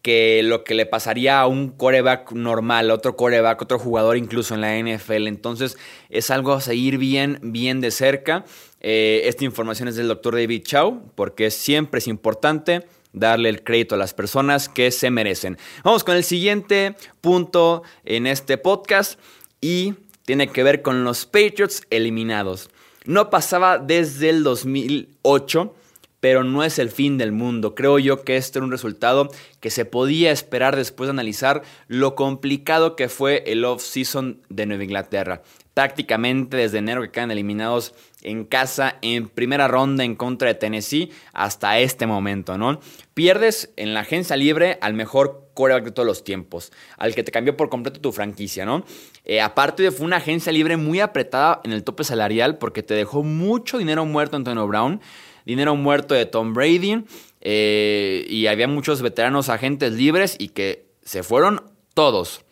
que 0.00 0.42
lo 0.42 0.64
que 0.64 0.74
le 0.74 0.86
pasaría 0.86 1.38
a 1.38 1.46
un 1.46 1.68
coreback 1.68 2.32
normal, 2.32 2.90
otro 2.90 3.14
coreback, 3.14 3.60
otro 3.60 3.78
jugador 3.78 4.16
incluso 4.16 4.54
en 4.54 4.62
la 4.62 4.78
NFL. 4.78 5.26
Entonces 5.26 5.76
es 6.08 6.30
algo 6.30 6.54
a 6.54 6.62
seguir 6.62 6.96
bien, 6.96 7.40
bien 7.42 7.82
de 7.82 7.90
cerca. 7.90 8.46
Eh, 8.80 9.20
esta 9.26 9.44
información 9.44 9.86
es 9.86 9.96
del 9.96 10.08
doctor 10.08 10.34
David 10.34 10.62
Chow, 10.62 11.12
porque 11.14 11.50
siempre 11.50 11.98
es 11.98 12.08
importante 12.08 12.86
darle 13.12 13.50
el 13.50 13.62
crédito 13.62 13.96
a 13.96 13.98
las 13.98 14.14
personas 14.14 14.70
que 14.70 14.90
se 14.92 15.10
merecen. 15.10 15.58
Vamos 15.84 16.04
con 16.04 16.16
el 16.16 16.24
siguiente 16.24 16.96
punto 17.20 17.82
en 18.06 18.26
este 18.26 18.56
podcast 18.56 19.20
y 19.60 19.92
tiene 20.24 20.48
que 20.48 20.62
ver 20.62 20.80
con 20.80 21.04
los 21.04 21.26
Patriots 21.26 21.82
eliminados. 21.90 22.70
No 23.04 23.30
pasaba 23.30 23.78
desde 23.78 24.30
el 24.30 24.42
2008 24.42 25.74
pero 26.22 26.44
no 26.44 26.62
es 26.62 26.78
el 26.78 26.88
fin 26.88 27.18
del 27.18 27.32
mundo. 27.32 27.74
Creo 27.74 27.98
yo 27.98 28.22
que 28.22 28.36
este 28.36 28.60
era 28.60 28.64
un 28.64 28.70
resultado 28.70 29.28
que 29.58 29.70
se 29.70 29.84
podía 29.84 30.30
esperar 30.30 30.76
después 30.76 31.08
de 31.08 31.14
analizar 31.14 31.62
lo 31.88 32.14
complicado 32.14 32.94
que 32.94 33.08
fue 33.08 33.42
el 33.48 33.64
off-season 33.64 34.38
de 34.48 34.66
Nueva 34.66 34.84
Inglaterra. 34.84 35.42
Prácticamente 35.74 36.56
desde 36.56 36.78
enero 36.78 37.02
que 37.02 37.10
quedan 37.10 37.30
eliminados 37.30 37.94
en 38.22 38.44
casa 38.44 38.96
en 39.02 39.28
primera 39.28 39.68
ronda 39.68 40.04
en 40.04 40.14
contra 40.14 40.48
de 40.48 40.54
Tennessee 40.54 41.10
hasta 41.32 41.78
este 41.78 42.06
momento, 42.06 42.58
¿no? 42.58 42.80
Pierdes 43.14 43.72
en 43.76 43.94
la 43.94 44.00
agencia 44.00 44.36
libre 44.36 44.78
al 44.80 44.94
mejor 44.94 45.50
coreback 45.54 45.84
de 45.84 45.90
todos 45.92 46.06
los 46.06 46.24
tiempos, 46.24 46.72
al 46.98 47.14
que 47.14 47.24
te 47.24 47.32
cambió 47.32 47.56
por 47.56 47.68
completo 47.68 48.00
tu 48.00 48.12
franquicia, 48.12 48.64
¿no? 48.64 48.84
Eh, 49.24 49.40
aparte 49.40 49.82
de 49.82 49.90
fue 49.90 50.06
una 50.06 50.16
agencia 50.16 50.52
libre 50.52 50.76
muy 50.76 51.00
apretada 51.00 51.60
en 51.64 51.72
el 51.72 51.84
tope 51.84 52.04
salarial 52.04 52.58
porque 52.58 52.82
te 52.82 52.94
dejó 52.94 53.22
mucho 53.22 53.78
dinero 53.78 54.04
muerto 54.04 54.36
Antonio 54.36 54.66
Brown 54.66 55.00
dinero 55.44 55.76
muerto 55.76 56.14
de 56.14 56.26
Tom 56.26 56.54
Brady 56.54 57.04
eh, 57.40 58.24
y 58.28 58.46
había 58.46 58.68
muchos 58.68 59.02
veteranos 59.02 59.48
agentes 59.48 59.92
libres 59.92 60.36
y 60.38 60.48
que 60.48 60.86
se 61.02 61.22
fueron 61.22 61.62
todos. 61.94 62.44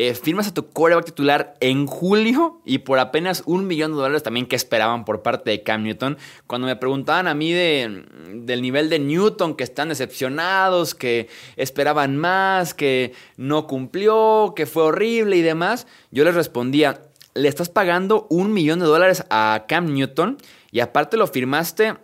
Eh, 0.00 0.14
firmas 0.14 0.46
a 0.46 0.54
tu 0.54 0.70
coreback 0.70 1.06
titular 1.06 1.56
en 1.58 1.88
julio 1.88 2.62
y 2.64 2.78
por 2.78 3.00
apenas 3.00 3.42
un 3.46 3.66
millón 3.66 3.90
de 3.90 3.96
dólares 3.96 4.22
también 4.22 4.46
que 4.46 4.54
esperaban 4.54 5.04
por 5.04 5.22
parte 5.22 5.50
de 5.50 5.64
Cam 5.64 5.82
Newton. 5.82 6.18
Cuando 6.46 6.68
me 6.68 6.76
preguntaban 6.76 7.26
a 7.26 7.34
mí 7.34 7.50
de, 7.50 8.04
del 8.32 8.62
nivel 8.62 8.90
de 8.90 9.00
Newton, 9.00 9.56
que 9.56 9.64
están 9.64 9.88
decepcionados, 9.88 10.94
que 10.94 11.28
esperaban 11.56 12.16
más, 12.16 12.74
que 12.74 13.12
no 13.36 13.66
cumplió, 13.66 14.52
que 14.54 14.66
fue 14.66 14.84
horrible 14.84 15.36
y 15.36 15.42
demás, 15.42 15.88
yo 16.12 16.22
les 16.22 16.36
respondía, 16.36 17.02
le 17.34 17.48
estás 17.48 17.68
pagando 17.68 18.28
un 18.30 18.52
millón 18.52 18.78
de 18.78 18.86
dólares 18.86 19.24
a 19.30 19.64
Cam 19.66 19.92
Newton 19.92 20.38
y 20.70 20.78
aparte 20.78 21.16
lo 21.16 21.26
firmaste 21.26 21.96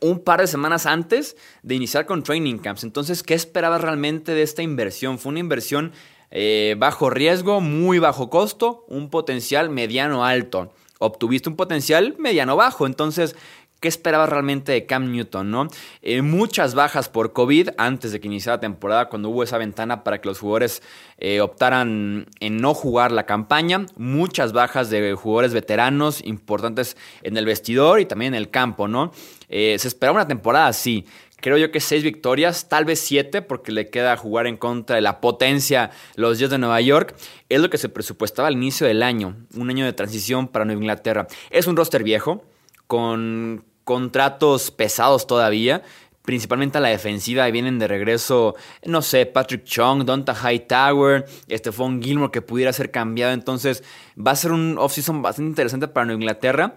un 0.00 0.18
par 0.24 0.40
de 0.40 0.48
semanas 0.48 0.86
antes 0.86 1.36
de 1.62 1.76
iniciar 1.76 2.04
con 2.04 2.24
training 2.24 2.58
camps. 2.58 2.82
Entonces, 2.82 3.22
¿qué 3.22 3.34
esperabas 3.34 3.80
realmente 3.80 4.32
de 4.32 4.42
esta 4.42 4.62
inversión? 4.62 5.20
Fue 5.20 5.30
una 5.30 5.38
inversión 5.38 5.92
eh, 6.32 6.74
bajo 6.78 7.10
riesgo, 7.10 7.60
muy 7.60 7.98
bajo 7.98 8.30
costo, 8.30 8.86
un 8.88 9.10
potencial 9.10 9.68
mediano 9.68 10.24
alto. 10.24 10.72
Obtuviste 10.98 11.48
un 11.48 11.56
potencial 11.56 12.16
mediano 12.18 12.56
bajo. 12.56 12.86
Entonces, 12.86 13.36
¿Qué 13.80 13.88
esperabas 13.88 14.28
realmente 14.28 14.70
de 14.70 14.86
Cam 14.86 15.10
Newton? 15.10 15.50
¿no? 15.50 15.66
Eh, 16.02 16.22
muchas 16.22 16.76
bajas 16.76 17.08
por 17.08 17.32
COVID 17.32 17.70
antes 17.78 18.12
de 18.12 18.20
que 18.20 18.28
iniciara 18.28 18.58
la 18.58 18.60
temporada, 18.60 19.08
cuando 19.08 19.28
hubo 19.28 19.42
esa 19.42 19.58
ventana 19.58 20.04
para 20.04 20.20
que 20.20 20.28
los 20.28 20.38
jugadores 20.38 20.84
eh, 21.18 21.40
optaran 21.40 22.26
en 22.38 22.58
no 22.58 22.74
jugar 22.74 23.10
la 23.10 23.26
campaña. 23.26 23.86
Muchas 23.96 24.52
bajas 24.52 24.88
de 24.88 25.14
jugadores 25.14 25.52
veteranos 25.52 26.24
importantes 26.24 26.96
en 27.24 27.36
el 27.36 27.44
vestidor 27.44 27.98
y 27.98 28.06
también 28.06 28.34
en 28.34 28.38
el 28.38 28.50
campo. 28.50 28.86
¿no? 28.86 29.10
Se 29.48 29.74
esperaba 29.74 30.18
una 30.18 30.28
temporada 30.28 30.68
así. 30.68 31.04
Creo 31.42 31.58
yo 31.58 31.72
que 31.72 31.80
seis 31.80 32.04
victorias, 32.04 32.68
tal 32.68 32.84
vez 32.84 33.00
siete, 33.00 33.42
porque 33.42 33.72
le 33.72 33.90
queda 33.90 34.16
jugar 34.16 34.46
en 34.46 34.56
contra 34.56 34.94
de 34.94 35.02
la 35.02 35.20
potencia 35.20 35.90
los 36.14 36.38
Jets 36.38 36.52
de 36.52 36.58
Nueva 36.58 36.80
York. 36.80 37.16
Es 37.48 37.60
lo 37.60 37.68
que 37.68 37.78
se 37.78 37.88
presupuestaba 37.88 38.46
al 38.46 38.54
inicio 38.54 38.86
del 38.86 39.02
año, 39.02 39.36
un 39.56 39.68
año 39.68 39.84
de 39.84 39.92
transición 39.92 40.46
para 40.46 40.64
Nueva 40.64 40.80
Inglaterra. 40.80 41.26
Es 41.50 41.66
un 41.66 41.76
roster 41.76 42.04
viejo, 42.04 42.44
con 42.86 43.64
contratos 43.82 44.70
pesados 44.70 45.26
todavía. 45.26 45.82
Principalmente 46.24 46.78
a 46.78 46.80
la 46.80 46.90
defensiva, 46.90 47.50
vienen 47.50 47.80
de 47.80 47.88
regreso, 47.88 48.54
no 48.84 49.02
sé, 49.02 49.26
Patrick 49.26 49.64
Chung, 49.64 50.04
Donta 50.04 50.34
Hightower, 50.34 51.26
Stephon 51.50 52.00
Gilmore 52.00 52.30
que 52.30 52.40
pudiera 52.40 52.72
ser 52.72 52.92
cambiado. 52.92 53.32
Entonces, 53.32 53.82
va 54.16 54.30
a 54.30 54.36
ser 54.36 54.52
un 54.52 54.78
offseason 54.78 55.22
bastante 55.22 55.48
interesante 55.48 55.88
para 55.88 56.06
Nueva 56.06 56.20
Inglaterra. 56.20 56.74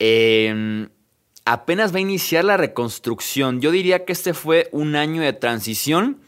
Em, 0.00 0.88
apenas 1.48 1.94
va 1.94 1.96
a 1.96 2.00
iniciar 2.00 2.44
la 2.44 2.58
reconstrucción. 2.58 3.62
Yo 3.62 3.70
diría 3.70 4.04
que 4.04 4.12
este 4.12 4.34
fue 4.34 4.68
un 4.70 4.96
año 4.96 5.22
de 5.22 5.32
transición 5.32 6.20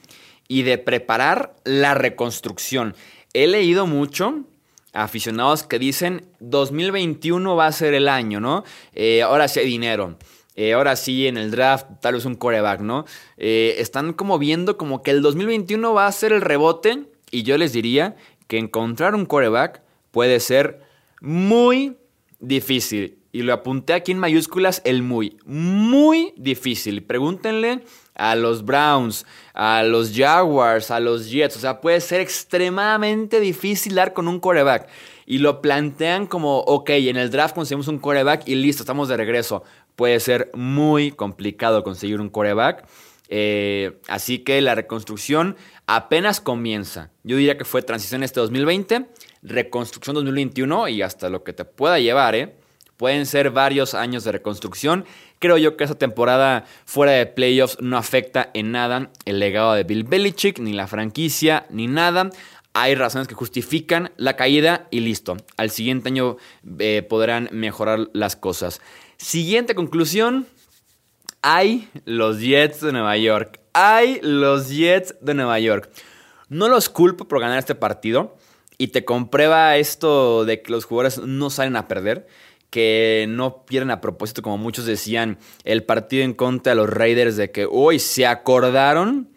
y 0.49 0.63
de 0.63 0.79
preparar 0.79 1.55
la 1.65 1.93
reconstrucción. 1.93 2.95
He 3.35 3.47
leído 3.47 3.87
mucho 3.87 4.45
aficionados 4.95 5.63
que 5.63 5.79
dicen 5.79 6.27
2021 6.41 7.55
va 7.55 7.67
a 7.67 7.73
ser 7.73 7.93
el 7.93 8.09
año, 8.09 8.41
¿no? 8.41 8.65
Eh, 8.95 9.21
ahora 9.21 9.47
sí 9.49 9.61
hay 9.61 9.67
dinero. 9.67 10.17
Eh, 10.57 10.73
ahora 10.73 10.97
sí, 10.97 11.27
en 11.27 11.37
el 11.37 11.51
draft, 11.51 11.87
tal 12.01 12.15
vez 12.15 12.25
un 12.25 12.35
coreback, 12.35 12.81
¿no? 12.81 13.05
Eh, 13.37 13.77
están 13.77 14.15
como 14.15 14.39
viendo 14.39 14.79
como 14.79 15.03
que 15.03 15.11
el 15.11 15.21
2021 15.21 15.93
va 15.93 16.07
a 16.07 16.13
ser 16.13 16.33
el 16.33 16.41
rebote. 16.41 17.05
Y 17.31 17.43
yo 17.43 17.59
les 17.59 17.75
diría 17.75 18.17
que 18.49 18.57
encontrar 18.57 19.15
un 19.15 19.27
coreback 19.27 19.83
puede 20.13 20.41
ser 20.41 20.81
muy 21.21 21.99
difícil. 22.41 23.20
Y 23.33 23.43
lo 23.43 23.53
apunté 23.53 23.93
aquí 23.93 24.13
en 24.13 24.19
mayúsculas, 24.19 24.83
el 24.85 25.03
muy, 25.03 25.37
muy 25.45 26.33
difícil. 26.37 27.05
Pregúntenle 27.05 27.83
a 28.15 28.35
los 28.35 28.65
Browns, 28.65 29.25
a 29.55 29.85
los 29.85 30.13
Jaguars, 30.13 30.91
a 30.91 30.99
los 30.99 31.31
Jets. 31.31 31.57
O 31.57 31.61
sea, 31.61 31.81
puede 31.81 32.01
ser 32.01 32.21
extremadamente 32.21 33.39
difícil 33.39 33.95
dar 33.95 34.13
con 34.13 34.27
un 34.27 34.41
coreback. 34.41 34.89
Y 35.27 35.39
lo 35.39 35.63
plantean 35.63 36.27
como, 36.27 36.59
ok, 36.59 36.91
en 36.91 37.17
el 37.17 37.31
draft 37.31 37.55
conseguimos 37.55 37.87
un 37.87 38.01
coreback 38.01 38.49
y 38.49 38.57
listo, 38.57 38.83
estamos 38.83 39.09
de 39.09 39.17
regreso. 39.17 39.63
Puede 39.95 40.19
ser 40.19 40.51
muy 40.55 41.13
complicado 41.13 41.85
conseguir 41.85 42.21
un 42.21 42.31
coreback. 42.31 42.85
Eh, 43.33 44.01
así 44.09 44.41
que 44.41 44.61
la 44.61 44.75
reconstrucción 44.75 45.57
apenas 45.87 46.41
comienza. 46.41 47.13
Yo 47.23 47.37
diría 47.37 47.57
que 47.57 47.65
fue 47.65 47.81
transición 47.83 48.25
este 48.25 48.41
2020, 48.41 49.07
reconstrucción 49.43 50.15
2021 50.15 50.89
y 50.89 51.03
hasta 51.03 51.31
lo 51.31 51.45
que 51.45 51.53
te 51.53 51.65
pueda 51.65 52.01
llevar, 52.01 52.35
¿eh? 52.35 52.60
Pueden 53.01 53.25
ser 53.25 53.51
varios 53.51 53.95
años 53.95 54.25
de 54.25 54.33
reconstrucción. 54.33 55.07
Creo 55.39 55.57
yo 55.57 55.79
que 55.79 55.85
esa 55.85 55.95
temporada 55.95 56.67
fuera 56.85 57.13
de 57.13 57.25
playoffs 57.25 57.79
no 57.81 57.97
afecta 57.97 58.51
en 58.53 58.73
nada 58.73 59.11
el 59.25 59.39
legado 59.39 59.73
de 59.73 59.85
Bill 59.85 60.05
Belichick, 60.05 60.59
ni 60.59 60.75
la 60.75 60.87
franquicia, 60.87 61.65
ni 61.71 61.87
nada. 61.87 62.29
Hay 62.75 62.95
razones 62.95 63.27
que 63.27 63.35
justifican 63.35 64.13
la 64.19 64.37
caída 64.37 64.87
y 64.91 65.01
listo. 65.01 65.39
Al 65.57 65.71
siguiente 65.71 66.11
año 66.11 66.37
eh, 66.79 67.01
podrán 67.01 67.49
mejorar 67.53 68.11
las 68.13 68.37
cosas. 68.37 68.83
Siguiente 69.17 69.75
conclusión. 69.75 70.47
Hay 71.41 71.89
los 72.05 72.41
Jets 72.41 72.83
de 72.83 72.93
Nueva 72.93 73.17
York. 73.17 73.61
Hay 73.73 74.21
los 74.21 74.69
Jets 74.69 75.15
de 75.23 75.33
Nueva 75.33 75.59
York. 75.59 75.91
No 76.51 76.69
los 76.69 76.91
culpo 76.91 77.27
por 77.27 77.41
ganar 77.41 77.61
este 77.61 77.75
partido 77.75 78.37
y 78.77 78.89
te 78.89 79.07
comprueba 79.07 79.79
esto 79.79 80.45
de 80.45 80.61
que 80.61 80.71
los 80.71 80.85
jugadores 80.85 81.17
no 81.19 81.49
salen 81.49 81.77
a 81.77 81.89
perder 81.89 82.27
que 82.71 83.27
no 83.29 83.67
pierden 83.67 83.91
a 83.91 84.01
propósito, 84.01 84.43
como 84.43 84.59
muchos 84.59 84.87
decían, 84.87 85.39
el 85.65 85.85
partido 85.85 86.25
en 86.25 86.35
contra 86.35 86.73
de 86.73 86.77
los 86.77 86.89
Raiders 86.89 87.37
de 87.37 87.51
que 87.51 87.67
hoy 87.69 87.99
se 87.99 88.27
acordaron 88.27 89.29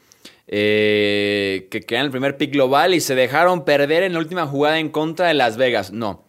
eh, 0.47 1.67
que 1.71 1.81
quedan 1.81 2.05
el 2.05 2.11
primer 2.11 2.37
pick 2.37 2.51
global 2.51 2.93
y 2.93 2.99
se 2.99 3.15
dejaron 3.15 3.65
perder 3.65 4.03
en 4.03 4.13
la 4.13 4.19
última 4.19 4.45
jugada 4.45 4.77
en 4.77 4.89
contra 4.89 5.27
de 5.27 5.33
Las 5.33 5.57
Vegas. 5.57 5.91
No, 5.91 6.25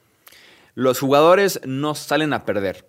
los 0.75 0.99
jugadores 0.99 1.61
no 1.67 1.95
salen 1.95 2.33
a 2.33 2.45
perder. 2.45 2.89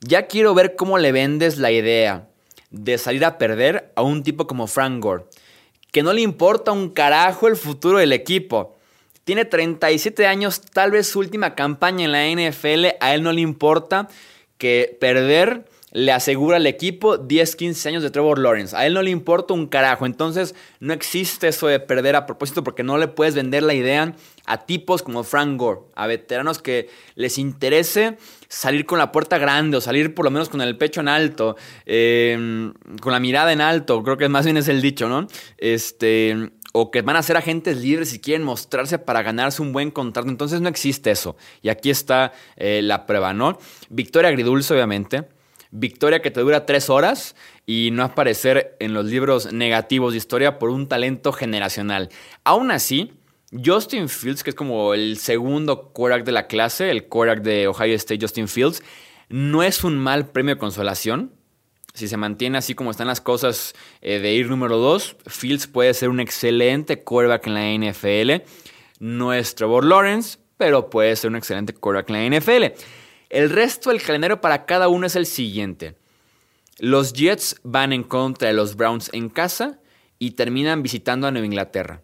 Ya 0.00 0.26
quiero 0.26 0.54
ver 0.54 0.74
cómo 0.74 0.98
le 0.98 1.12
vendes 1.12 1.58
la 1.58 1.70
idea 1.70 2.28
de 2.70 2.98
salir 2.98 3.24
a 3.24 3.38
perder 3.38 3.92
a 3.94 4.02
un 4.02 4.22
tipo 4.22 4.46
como 4.46 4.66
Frank 4.66 5.02
Gore, 5.02 5.24
que 5.92 6.02
no 6.02 6.12
le 6.12 6.22
importa 6.22 6.72
un 6.72 6.90
carajo 6.90 7.46
el 7.46 7.56
futuro 7.56 7.98
del 7.98 8.12
equipo. 8.12 8.77
Tiene 9.28 9.44
37 9.44 10.26
años, 10.26 10.62
tal 10.62 10.90
vez 10.90 11.06
su 11.06 11.18
última 11.18 11.54
campaña 11.54 12.06
en 12.06 12.12
la 12.12 12.50
NFL, 12.50 12.96
a 12.98 13.14
él 13.14 13.22
no 13.22 13.30
le 13.30 13.42
importa 13.42 14.08
que 14.56 14.96
perder 14.98 15.66
le 15.92 16.12
asegura 16.12 16.56
al 16.56 16.66
equipo 16.66 17.18
10, 17.18 17.56
15 17.56 17.88
años 17.90 18.02
de 18.02 18.08
Trevor 18.08 18.38
Lawrence. 18.38 18.74
A 18.74 18.86
él 18.86 18.94
no 18.94 19.02
le 19.02 19.10
importa 19.10 19.52
un 19.52 19.66
carajo. 19.66 20.06
Entonces 20.06 20.54
no 20.80 20.94
existe 20.94 21.48
eso 21.48 21.66
de 21.66 21.78
perder 21.78 22.16
a 22.16 22.24
propósito 22.24 22.64
porque 22.64 22.82
no 22.82 22.96
le 22.96 23.08
puedes 23.08 23.34
vender 23.34 23.62
la 23.62 23.74
idea 23.74 24.14
a 24.46 24.64
tipos 24.64 25.02
como 25.02 25.24
Frank 25.24 25.58
Gore, 25.58 25.80
a 25.94 26.06
veteranos 26.06 26.60
que 26.60 26.88
les 27.14 27.36
interese 27.36 28.16
salir 28.48 28.86
con 28.86 28.98
la 28.98 29.12
puerta 29.12 29.36
grande 29.36 29.76
o 29.76 29.80
salir 29.82 30.14
por 30.14 30.24
lo 30.24 30.30
menos 30.30 30.48
con 30.48 30.62
el 30.62 30.76
pecho 30.78 31.02
en 31.02 31.08
alto, 31.08 31.56
em, 31.84 32.72
con 33.02 33.12
la 33.12 33.20
mirada 33.20 33.52
en 33.52 33.60
alto, 33.60 34.02
creo 34.02 34.16
que 34.16 34.28
más 34.30 34.46
bien 34.46 34.56
es 34.56 34.68
el 34.68 34.80
dicho, 34.80 35.06
¿no? 35.06 35.26
Este, 35.58 36.50
o 36.72 36.90
que 36.90 37.02
van 37.02 37.16
a 37.16 37.22
ser 37.22 37.36
agentes 37.36 37.78
libres 37.78 38.12
y 38.14 38.20
quieren 38.20 38.44
mostrarse 38.44 38.98
para 38.98 39.22
ganarse 39.22 39.62
un 39.62 39.72
buen 39.72 39.90
contrato. 39.90 40.28
Entonces 40.28 40.60
no 40.60 40.68
existe 40.68 41.10
eso. 41.10 41.36
Y 41.62 41.68
aquí 41.68 41.90
está 41.90 42.32
eh, 42.56 42.80
la 42.82 43.06
prueba, 43.06 43.32
¿no? 43.32 43.58
Victoria 43.88 44.28
agridulce, 44.28 44.74
obviamente. 44.74 45.24
Victoria 45.70 46.22
que 46.22 46.30
te 46.30 46.40
dura 46.40 46.66
tres 46.66 46.88
horas 46.88 47.36
y 47.66 47.90
no 47.92 48.02
aparecer 48.02 48.76
en 48.80 48.94
los 48.94 49.04
libros 49.06 49.52
negativos 49.52 50.12
de 50.12 50.18
historia 50.18 50.58
por 50.58 50.70
un 50.70 50.88
talento 50.88 51.32
generacional. 51.32 52.08
Aún 52.44 52.70
así, 52.70 53.12
Justin 53.52 54.08
Fields, 54.08 54.42
que 54.42 54.50
es 54.50 54.56
como 54.56 54.94
el 54.94 55.18
segundo 55.18 55.90
quarterback 55.92 56.24
de 56.24 56.32
la 56.32 56.46
clase, 56.46 56.90
el 56.90 57.06
quarterback 57.06 57.44
de 57.44 57.68
Ohio 57.68 57.94
State, 57.94 58.20
Justin 58.20 58.48
Fields, 58.48 58.82
no 59.28 59.62
es 59.62 59.84
un 59.84 59.98
mal 59.98 60.28
premio 60.28 60.54
de 60.54 60.58
consolación. 60.58 61.32
Si 61.94 62.06
se 62.06 62.16
mantiene 62.16 62.58
así 62.58 62.74
como 62.74 62.90
están 62.90 63.08
las 63.08 63.20
cosas 63.20 63.74
eh, 64.00 64.18
de 64.20 64.32
ir 64.32 64.48
número 64.48 64.76
2, 64.78 65.16
Fields 65.26 65.66
puede 65.66 65.94
ser 65.94 66.10
un 66.10 66.20
excelente 66.20 67.02
quarterback 67.02 67.46
en 67.46 67.54
la 67.54 67.90
NFL. 67.90 68.44
No 69.00 69.32
es 69.32 69.56
Lawrence, 69.58 70.38
pero 70.56 70.90
puede 70.90 71.16
ser 71.16 71.30
un 71.30 71.36
excelente 71.36 71.72
quarterback 71.72 72.10
en 72.10 72.30
la 72.30 72.38
NFL. 72.38 72.64
El 73.30 73.50
resto 73.50 73.90
del 73.90 74.02
calendario 74.02 74.40
para 74.40 74.64
cada 74.64 74.88
uno 74.88 75.06
es 75.06 75.16
el 75.16 75.26
siguiente. 75.26 75.96
Los 76.78 77.12
Jets 77.12 77.56
van 77.64 77.92
en 77.92 78.04
contra 78.04 78.48
de 78.48 78.54
los 78.54 78.76
Browns 78.76 79.10
en 79.12 79.28
casa 79.28 79.80
y 80.18 80.32
terminan 80.32 80.82
visitando 80.82 81.26
a 81.26 81.30
Nueva 81.30 81.46
Inglaterra. 81.46 82.02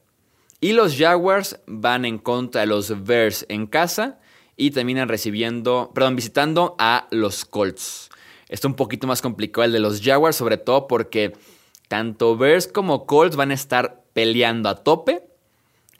Y 0.61 0.73
los 0.73 0.97
Jaguars 0.97 1.61
van 1.67 2.05
en 2.05 2.19
contra 2.19 2.63
de 2.63 2.67
los 2.67 3.05
Bears 3.05 3.47
en 3.49 3.67
casa 3.67 4.19
y 4.57 4.71
terminan 4.71 5.09
recibiendo, 5.09 5.93
perdón, 5.95 6.17
visitando 6.17 6.75
a 6.79 7.07
los 7.11 7.45
Colts. 7.45 8.11
Está 8.55 8.69
un 8.69 8.75
poquito 8.75 9.09
más 9.09 9.21
complicado 9.21 9.65
el 9.65 9.73
de 9.73 9.81
los 9.81 10.01
Jaguars, 10.01 10.37
sobre 10.37 10.59
todo 10.59 10.87
porque 10.87 11.33
tanto 11.89 12.37
Bears 12.37 12.69
como 12.69 13.05
Colts 13.05 13.35
van 13.35 13.51
a 13.51 13.55
estar 13.55 14.05
peleando 14.13 14.69
a 14.69 14.77
tope 14.77 15.25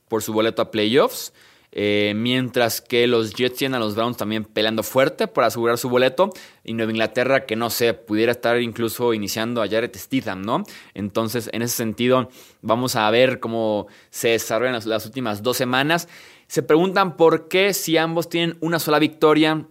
por 0.07 0.23
su 0.23 0.33
boleto 0.33 0.63
a 0.63 0.71
playoffs. 0.71 1.33
Eh, 1.73 2.13
mientras 2.15 2.81
que 2.81 3.09
los 3.09 3.35
Jets 3.35 3.57
tienen 3.57 3.75
a 3.75 3.81
los 3.81 3.97
Browns 3.97 4.17
también 4.17 4.45
peleando 4.45 4.85
fuerte 4.85 5.27
para 5.27 5.49
asegurar 5.49 5.79
su 5.79 5.89
boleto. 5.89 6.31
Y 6.63 6.75
Nueva 6.75 6.93
Inglaterra, 6.93 7.45
que 7.45 7.57
no 7.57 7.71
sé, 7.71 7.93
pudiera 7.93 8.31
estar 8.31 8.63
incluso 8.63 9.15
iniciando 9.15 9.61
a 9.61 9.67
Jared 9.67 9.91
Stidham, 9.97 10.43
¿no? 10.43 10.63
Entonces, 10.95 11.51
en 11.53 11.63
ese 11.63 11.75
sentido, 11.75 12.29
vamos 12.63 12.95
a 12.95 13.11
ver 13.11 13.41
cómo 13.41 13.89
se 14.11 14.29
desarrollan 14.29 14.81
las, 14.85 15.07
últimas 15.07 15.43
dos 15.43 15.57
semanas. 15.57 16.09
Se 16.47 16.63
preguntan 16.63 17.17
por 17.17 17.49
qué, 17.49 17.75
si 17.75 17.97
ambos 17.97 18.29
tienen 18.29 18.57
una 18.61 18.79
sola 18.79 19.01
victoria 19.01 19.67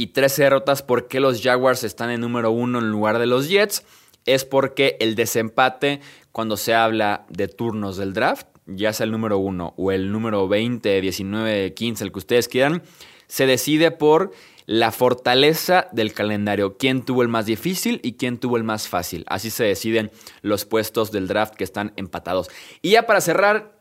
y 0.00 0.06
tres 0.06 0.36
derrotas, 0.36 0.82
por 0.82 1.08
qué 1.08 1.20
los 1.20 1.42
Jaguars 1.42 1.84
están 1.84 2.08
en 2.08 2.22
número 2.22 2.50
uno 2.50 2.78
en 2.78 2.90
lugar 2.90 3.18
de 3.18 3.26
los 3.26 3.50
Jets. 3.50 3.84
Es 4.24 4.46
porque 4.46 4.96
el 4.98 5.14
desempate, 5.14 6.00
cuando 6.32 6.56
se 6.56 6.72
habla 6.74 7.26
de 7.28 7.48
turnos 7.48 7.98
del 7.98 8.14
draft, 8.14 8.46
ya 8.64 8.94
sea 8.94 9.04
el 9.04 9.10
número 9.10 9.36
1 9.36 9.74
o 9.76 9.92
el 9.92 10.10
número 10.10 10.48
20, 10.48 11.02
19, 11.02 11.74
15, 11.74 12.04
el 12.04 12.12
que 12.12 12.18
ustedes 12.18 12.48
quieran, 12.48 12.82
se 13.26 13.44
decide 13.44 13.90
por 13.90 14.32
la 14.64 14.90
fortaleza 14.90 15.88
del 15.92 16.14
calendario, 16.14 16.78
quién 16.78 17.04
tuvo 17.04 17.20
el 17.20 17.28
más 17.28 17.44
difícil 17.44 18.00
y 18.02 18.14
quién 18.14 18.38
tuvo 18.38 18.56
el 18.56 18.64
más 18.64 18.88
fácil. 18.88 19.24
Así 19.28 19.50
se 19.50 19.64
deciden 19.64 20.10
los 20.40 20.64
puestos 20.64 21.12
del 21.12 21.28
draft 21.28 21.56
que 21.56 21.64
están 21.64 21.92
empatados. 21.96 22.48
Y 22.80 22.92
ya 22.92 23.04
para 23.04 23.20
cerrar, 23.20 23.76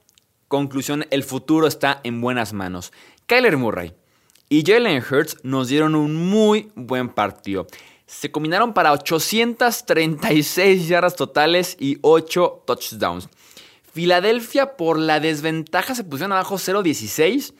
conclusión, 0.49 1.05
el 1.11 1.23
futuro 1.23 1.65
está 1.65 2.01
en 2.03 2.19
buenas 2.19 2.51
manos. 2.51 2.91
Kyler 3.25 3.55
Murray 3.55 3.93
y 4.50 4.63
Jalen 4.65 5.03
Hurts 5.03 5.38
nos 5.44 5.68
dieron 5.68 5.96
un 5.96 6.15
muy 6.29 6.72
buen 6.75 7.10
partido. 7.10 7.68
Se 8.08 8.32
combinaron 8.32 8.74
para 8.74 8.91
836 8.91 10.88
yardas 10.88 11.15
totales 11.15 11.77
y 11.79 12.00
8 12.01 12.63
touchdowns. 12.65 13.29
Filadelfia 13.94 14.75
por 14.75 14.98
la 14.98 15.20
desventaja 15.20 15.94
se 15.94 16.03
pusieron 16.03 16.32
abajo 16.32 16.56
0-16. 16.56 17.53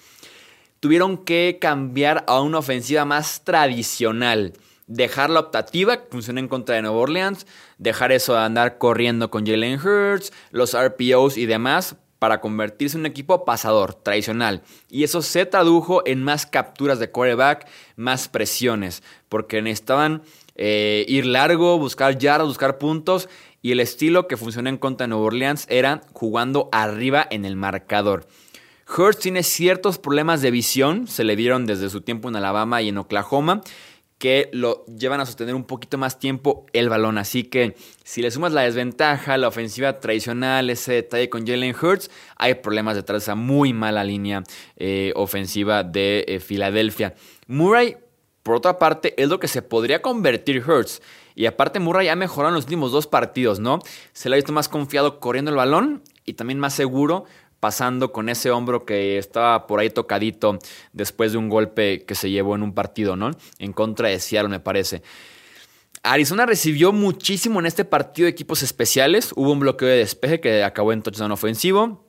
Tuvieron 0.80 1.18
que 1.18 1.60
cambiar 1.62 2.24
a 2.28 2.42
una 2.42 2.58
ofensiva 2.58 3.06
más 3.06 3.44
tradicional. 3.44 4.54
Dejar 4.88 5.30
la 5.30 5.42
optativa, 5.42 5.98
que 5.98 6.08
funciona 6.10 6.40
en 6.40 6.48
contra 6.48 6.76
de 6.76 6.82
Nueva 6.82 6.98
Orleans. 6.98 7.46
Dejar 7.78 8.12
eso 8.12 8.34
de 8.34 8.40
andar 8.40 8.80
corriendo 8.80 9.30
con 9.30 9.46
Jalen 9.46 9.80
Hurts, 9.80 10.34
los 10.50 10.76
RPOs 10.76 11.38
y 11.38 11.46
demás 11.46 11.96
para 12.20 12.42
convertirse 12.42 12.98
en 12.98 13.02
un 13.02 13.06
equipo 13.06 13.46
pasador, 13.46 13.94
tradicional. 13.96 14.62
Y 14.90 15.04
eso 15.04 15.22
se 15.22 15.46
tradujo 15.46 16.04
en 16.06 16.24
más 16.24 16.46
capturas 16.46 17.00
de 17.00 17.10
quarterback, 17.10 17.68
más 17.96 18.28
presiones, 18.28 19.02
porque 19.30 19.62
necesitaban 19.62 20.22
eh, 20.56 21.06
ir 21.08 21.26
largo, 21.26 21.80
buscar 21.80 22.18
yardas, 22.18 22.48
buscar 22.48 22.78
puntos 22.78 23.30
y 23.62 23.72
el 23.72 23.80
estilo 23.80 24.28
que 24.28 24.38
funcionó 24.38 24.70
en 24.70 24.78
contra 24.78 25.06
de 25.06 25.10
Nueva 25.10 25.26
Orleans 25.26 25.66
era 25.70 26.02
jugando 26.14 26.70
arriba 26.72 27.26
en 27.30 27.46
el 27.46 27.56
marcador. 27.56 28.28
Hurts 28.98 29.20
tiene 29.20 29.44
ciertos 29.44 30.00
problemas 30.00 30.42
de 30.42 30.50
visión, 30.50 31.08
se 31.08 31.24
le 31.24 31.36
dieron 31.36 31.66
desde 31.66 31.90
su 31.90 32.02
tiempo 32.02 32.28
en 32.28 32.36
Alabama 32.36 32.82
y 32.82 32.90
en 32.90 32.98
Oklahoma, 32.98 33.62
que 34.20 34.50
lo 34.52 34.86
llevan 34.86 35.22
a 35.22 35.26
sostener 35.26 35.56
un 35.56 35.64
poquito 35.64 35.98
más 35.98 36.20
tiempo 36.20 36.66
el 36.74 36.90
balón. 36.90 37.18
Así 37.18 37.44
que 37.44 37.76
si 38.04 38.22
le 38.22 38.30
sumas 38.30 38.52
la 38.52 38.62
desventaja, 38.62 39.38
la 39.38 39.48
ofensiva 39.48 40.00
tradicional, 40.02 40.70
ese 40.70 40.94
detalle 40.94 41.30
con 41.30 41.48
Jalen 41.48 41.74
Hurts, 41.74 42.12
hay 42.36 42.56
problemas 42.56 42.96
detrás 42.96 43.22
de 43.22 43.24
esa 43.24 43.36
muy 43.36 43.72
mala 43.72 44.04
línea 44.04 44.44
eh, 44.76 45.14
ofensiva 45.16 45.84
de 45.84 46.26
eh, 46.28 46.40
Filadelfia. 46.42 47.16
Murray, 47.48 47.98
por 48.44 48.56
otra 48.56 48.78
parte, 48.78 49.14
es 49.18 49.30
lo 49.30 49.40
que 49.40 49.48
se 49.48 49.62
podría 49.62 50.02
convertir 50.02 50.70
Hurts. 50.70 51.02
Y 51.34 51.46
aparte 51.46 51.80
Murray 51.80 52.10
ha 52.10 52.18
mejorado 52.18 52.50
en 52.50 52.56
los 52.56 52.66
últimos 52.66 52.92
dos 52.92 53.08
partidos, 53.08 53.62
¿no? 53.62 53.80
Se 54.12 54.28
le 54.28 54.36
ha 54.36 54.38
visto 54.38 54.52
más 54.52 54.68
confiado 54.68 55.22
corriendo 55.22 55.50
el 55.50 55.56
balón 55.56 56.04
y 56.26 56.34
también 56.34 56.60
más 56.60 56.74
seguro 56.74 57.24
pasando 57.60 58.12
con 58.12 58.30
ese 58.30 58.52
hombro 58.52 58.86
que 58.86 59.18
estaba 59.18 59.68
por 59.68 59.80
ahí 59.80 59.90
tocadito 59.90 60.60
después 60.94 61.32
de 61.32 61.38
un 61.38 61.50
golpe 61.50 62.06
que 62.06 62.16
se 62.16 62.30
llevó 62.30 62.56
en 62.56 62.64
un 62.64 62.74
partido, 62.74 63.16
¿no? 63.16 63.32
En 63.58 63.74
contra 63.74 64.10
de 64.10 64.20
Seattle, 64.20 64.50
me 64.50 64.60
parece. 64.60 65.02
Arizona 66.04 66.46
recibió 66.46 66.94
muchísimo 66.94 67.60
en 67.60 67.66
este 67.66 67.84
partido 67.84 68.26
de 68.26 68.32
equipos 68.32 68.64
especiales. 68.64 69.32
Hubo 69.36 69.52
un 69.52 69.60
bloqueo 69.60 69.90
de 69.90 69.98
despeje 69.98 70.40
que 70.40 70.64
acabó 70.64 70.94
en 70.94 71.02
touchdown 71.02 71.32
ofensivo. 71.32 72.08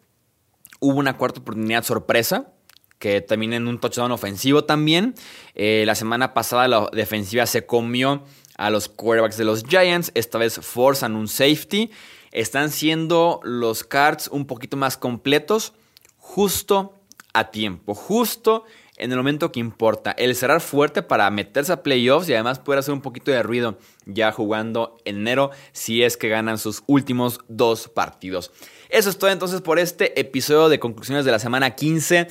Hubo 0.79 0.99
una 0.99 1.17
cuarta 1.17 1.41
oportunidad 1.41 1.85
sorpresa 1.85 2.53
que 3.01 3.21
terminó 3.21 3.57
en 3.57 3.67
un 3.67 3.81
touchdown 3.81 4.13
ofensivo 4.13 4.65
también. 4.65 5.15
Eh, 5.55 5.83
la 5.87 5.95
semana 5.95 6.35
pasada 6.35 6.69
la 6.69 6.89
defensiva 6.93 7.47
se 7.47 7.67
comió 7.67 8.25
a 8.57 8.71
los 8.71 8.89
quarterbacks 8.89 9.39
de 9.39 9.45
los 9.45 9.65
Giants. 9.65 10.13
Esta 10.15 10.39
vez 10.39 10.61
forzan 10.61 11.17
un 11.17 11.27
safety. 11.27 11.91
Están 12.33 12.71
siendo 12.71 13.41
los 13.43 13.85
cards 13.85 14.29
un 14.29 14.47
poquito 14.47 14.77
más 14.77 14.97
completos 14.97 15.73
justo 16.17 16.95
a 17.33 17.51
tiempo, 17.51 17.95
justo 17.95 18.65
en 18.97 19.11
el 19.11 19.17
momento 19.17 19.51
que 19.51 19.61
importa. 19.61 20.13
El 20.13 20.37
cerrar 20.37 20.61
fuerte 20.61 21.03
para 21.03 21.29
meterse 21.31 21.73
a 21.73 21.83
playoffs 21.83 22.29
y 22.29 22.35
además 22.35 22.59
poder 22.59 22.81
hacer 22.81 22.95
un 22.95 23.01
poquito 23.01 23.31
de 23.31 23.43
ruido 23.43 23.79
ya 24.05 24.31
jugando 24.31 24.99
en 25.05 25.17
enero 25.17 25.51
si 25.73 26.03
es 26.03 26.17
que 26.17 26.29
ganan 26.29 26.59
sus 26.59 26.83
últimos 26.87 27.41
dos 27.49 27.89
partidos. 27.89 28.53
Eso 28.91 29.11
es 29.11 29.19
todo 29.19 29.31
entonces 29.31 29.61
por 29.63 29.79
este 29.79 30.21
episodio 30.21 30.69
de 30.69 30.79
conclusiones 30.79 31.25
de 31.25 31.33
la 31.33 31.39
semana 31.39 31.75
15. 31.75 32.29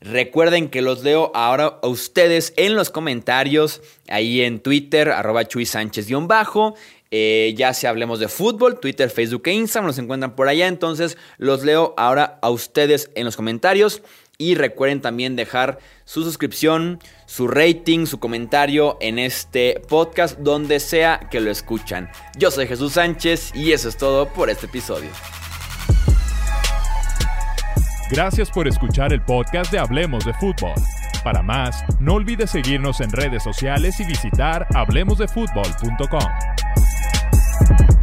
Recuerden 0.00 0.68
que 0.68 0.80
los 0.80 1.02
leo 1.02 1.32
ahora 1.34 1.78
a 1.82 1.88
ustedes 1.88 2.52
en 2.56 2.76
los 2.76 2.90
comentarios, 2.90 3.82
ahí 4.08 4.42
en 4.42 4.60
Twitter, 4.60 5.10
arroba 5.10 5.46
Chuy 5.46 5.66
Sánchez-bajo. 5.66 6.76
Eh, 7.10 7.54
ya 7.56 7.74
si 7.74 7.86
hablemos 7.86 8.20
de 8.20 8.28
fútbol, 8.28 8.80
Twitter, 8.80 9.10
Facebook 9.10 9.42
e 9.46 9.52
Instagram 9.52 9.86
nos 9.86 9.98
encuentran 9.98 10.34
por 10.34 10.48
allá. 10.48 10.66
Entonces 10.66 11.16
los 11.38 11.64
leo 11.64 11.94
ahora 11.96 12.38
a 12.42 12.50
ustedes 12.50 13.10
en 13.14 13.24
los 13.24 13.36
comentarios. 13.36 14.02
Y 14.40 14.54
recuerden 14.54 15.00
también 15.00 15.34
dejar 15.34 15.80
su 16.04 16.22
suscripción, 16.22 17.00
su 17.26 17.48
rating, 17.48 18.06
su 18.06 18.20
comentario 18.20 18.96
en 19.00 19.18
este 19.18 19.82
podcast, 19.88 20.38
donde 20.38 20.78
sea 20.78 21.28
que 21.28 21.40
lo 21.40 21.50
escuchan. 21.50 22.08
Yo 22.36 22.52
soy 22.52 22.68
Jesús 22.68 22.92
Sánchez 22.92 23.50
y 23.52 23.72
eso 23.72 23.88
es 23.88 23.96
todo 23.96 24.32
por 24.32 24.48
este 24.48 24.66
episodio. 24.66 25.10
Gracias 28.12 28.48
por 28.50 28.68
escuchar 28.68 29.12
el 29.12 29.22
podcast 29.22 29.72
de 29.72 29.80
Hablemos 29.80 30.24
de 30.24 30.32
Fútbol. 30.34 30.74
Para 31.24 31.42
más, 31.42 31.82
no 31.98 32.14
olvides 32.14 32.52
seguirnos 32.52 33.00
en 33.00 33.10
redes 33.10 33.42
sociales 33.42 33.98
y 33.98 34.04
visitar 34.04 34.68
hablemosdefutbol.com. 34.74 36.87
you 37.60 37.97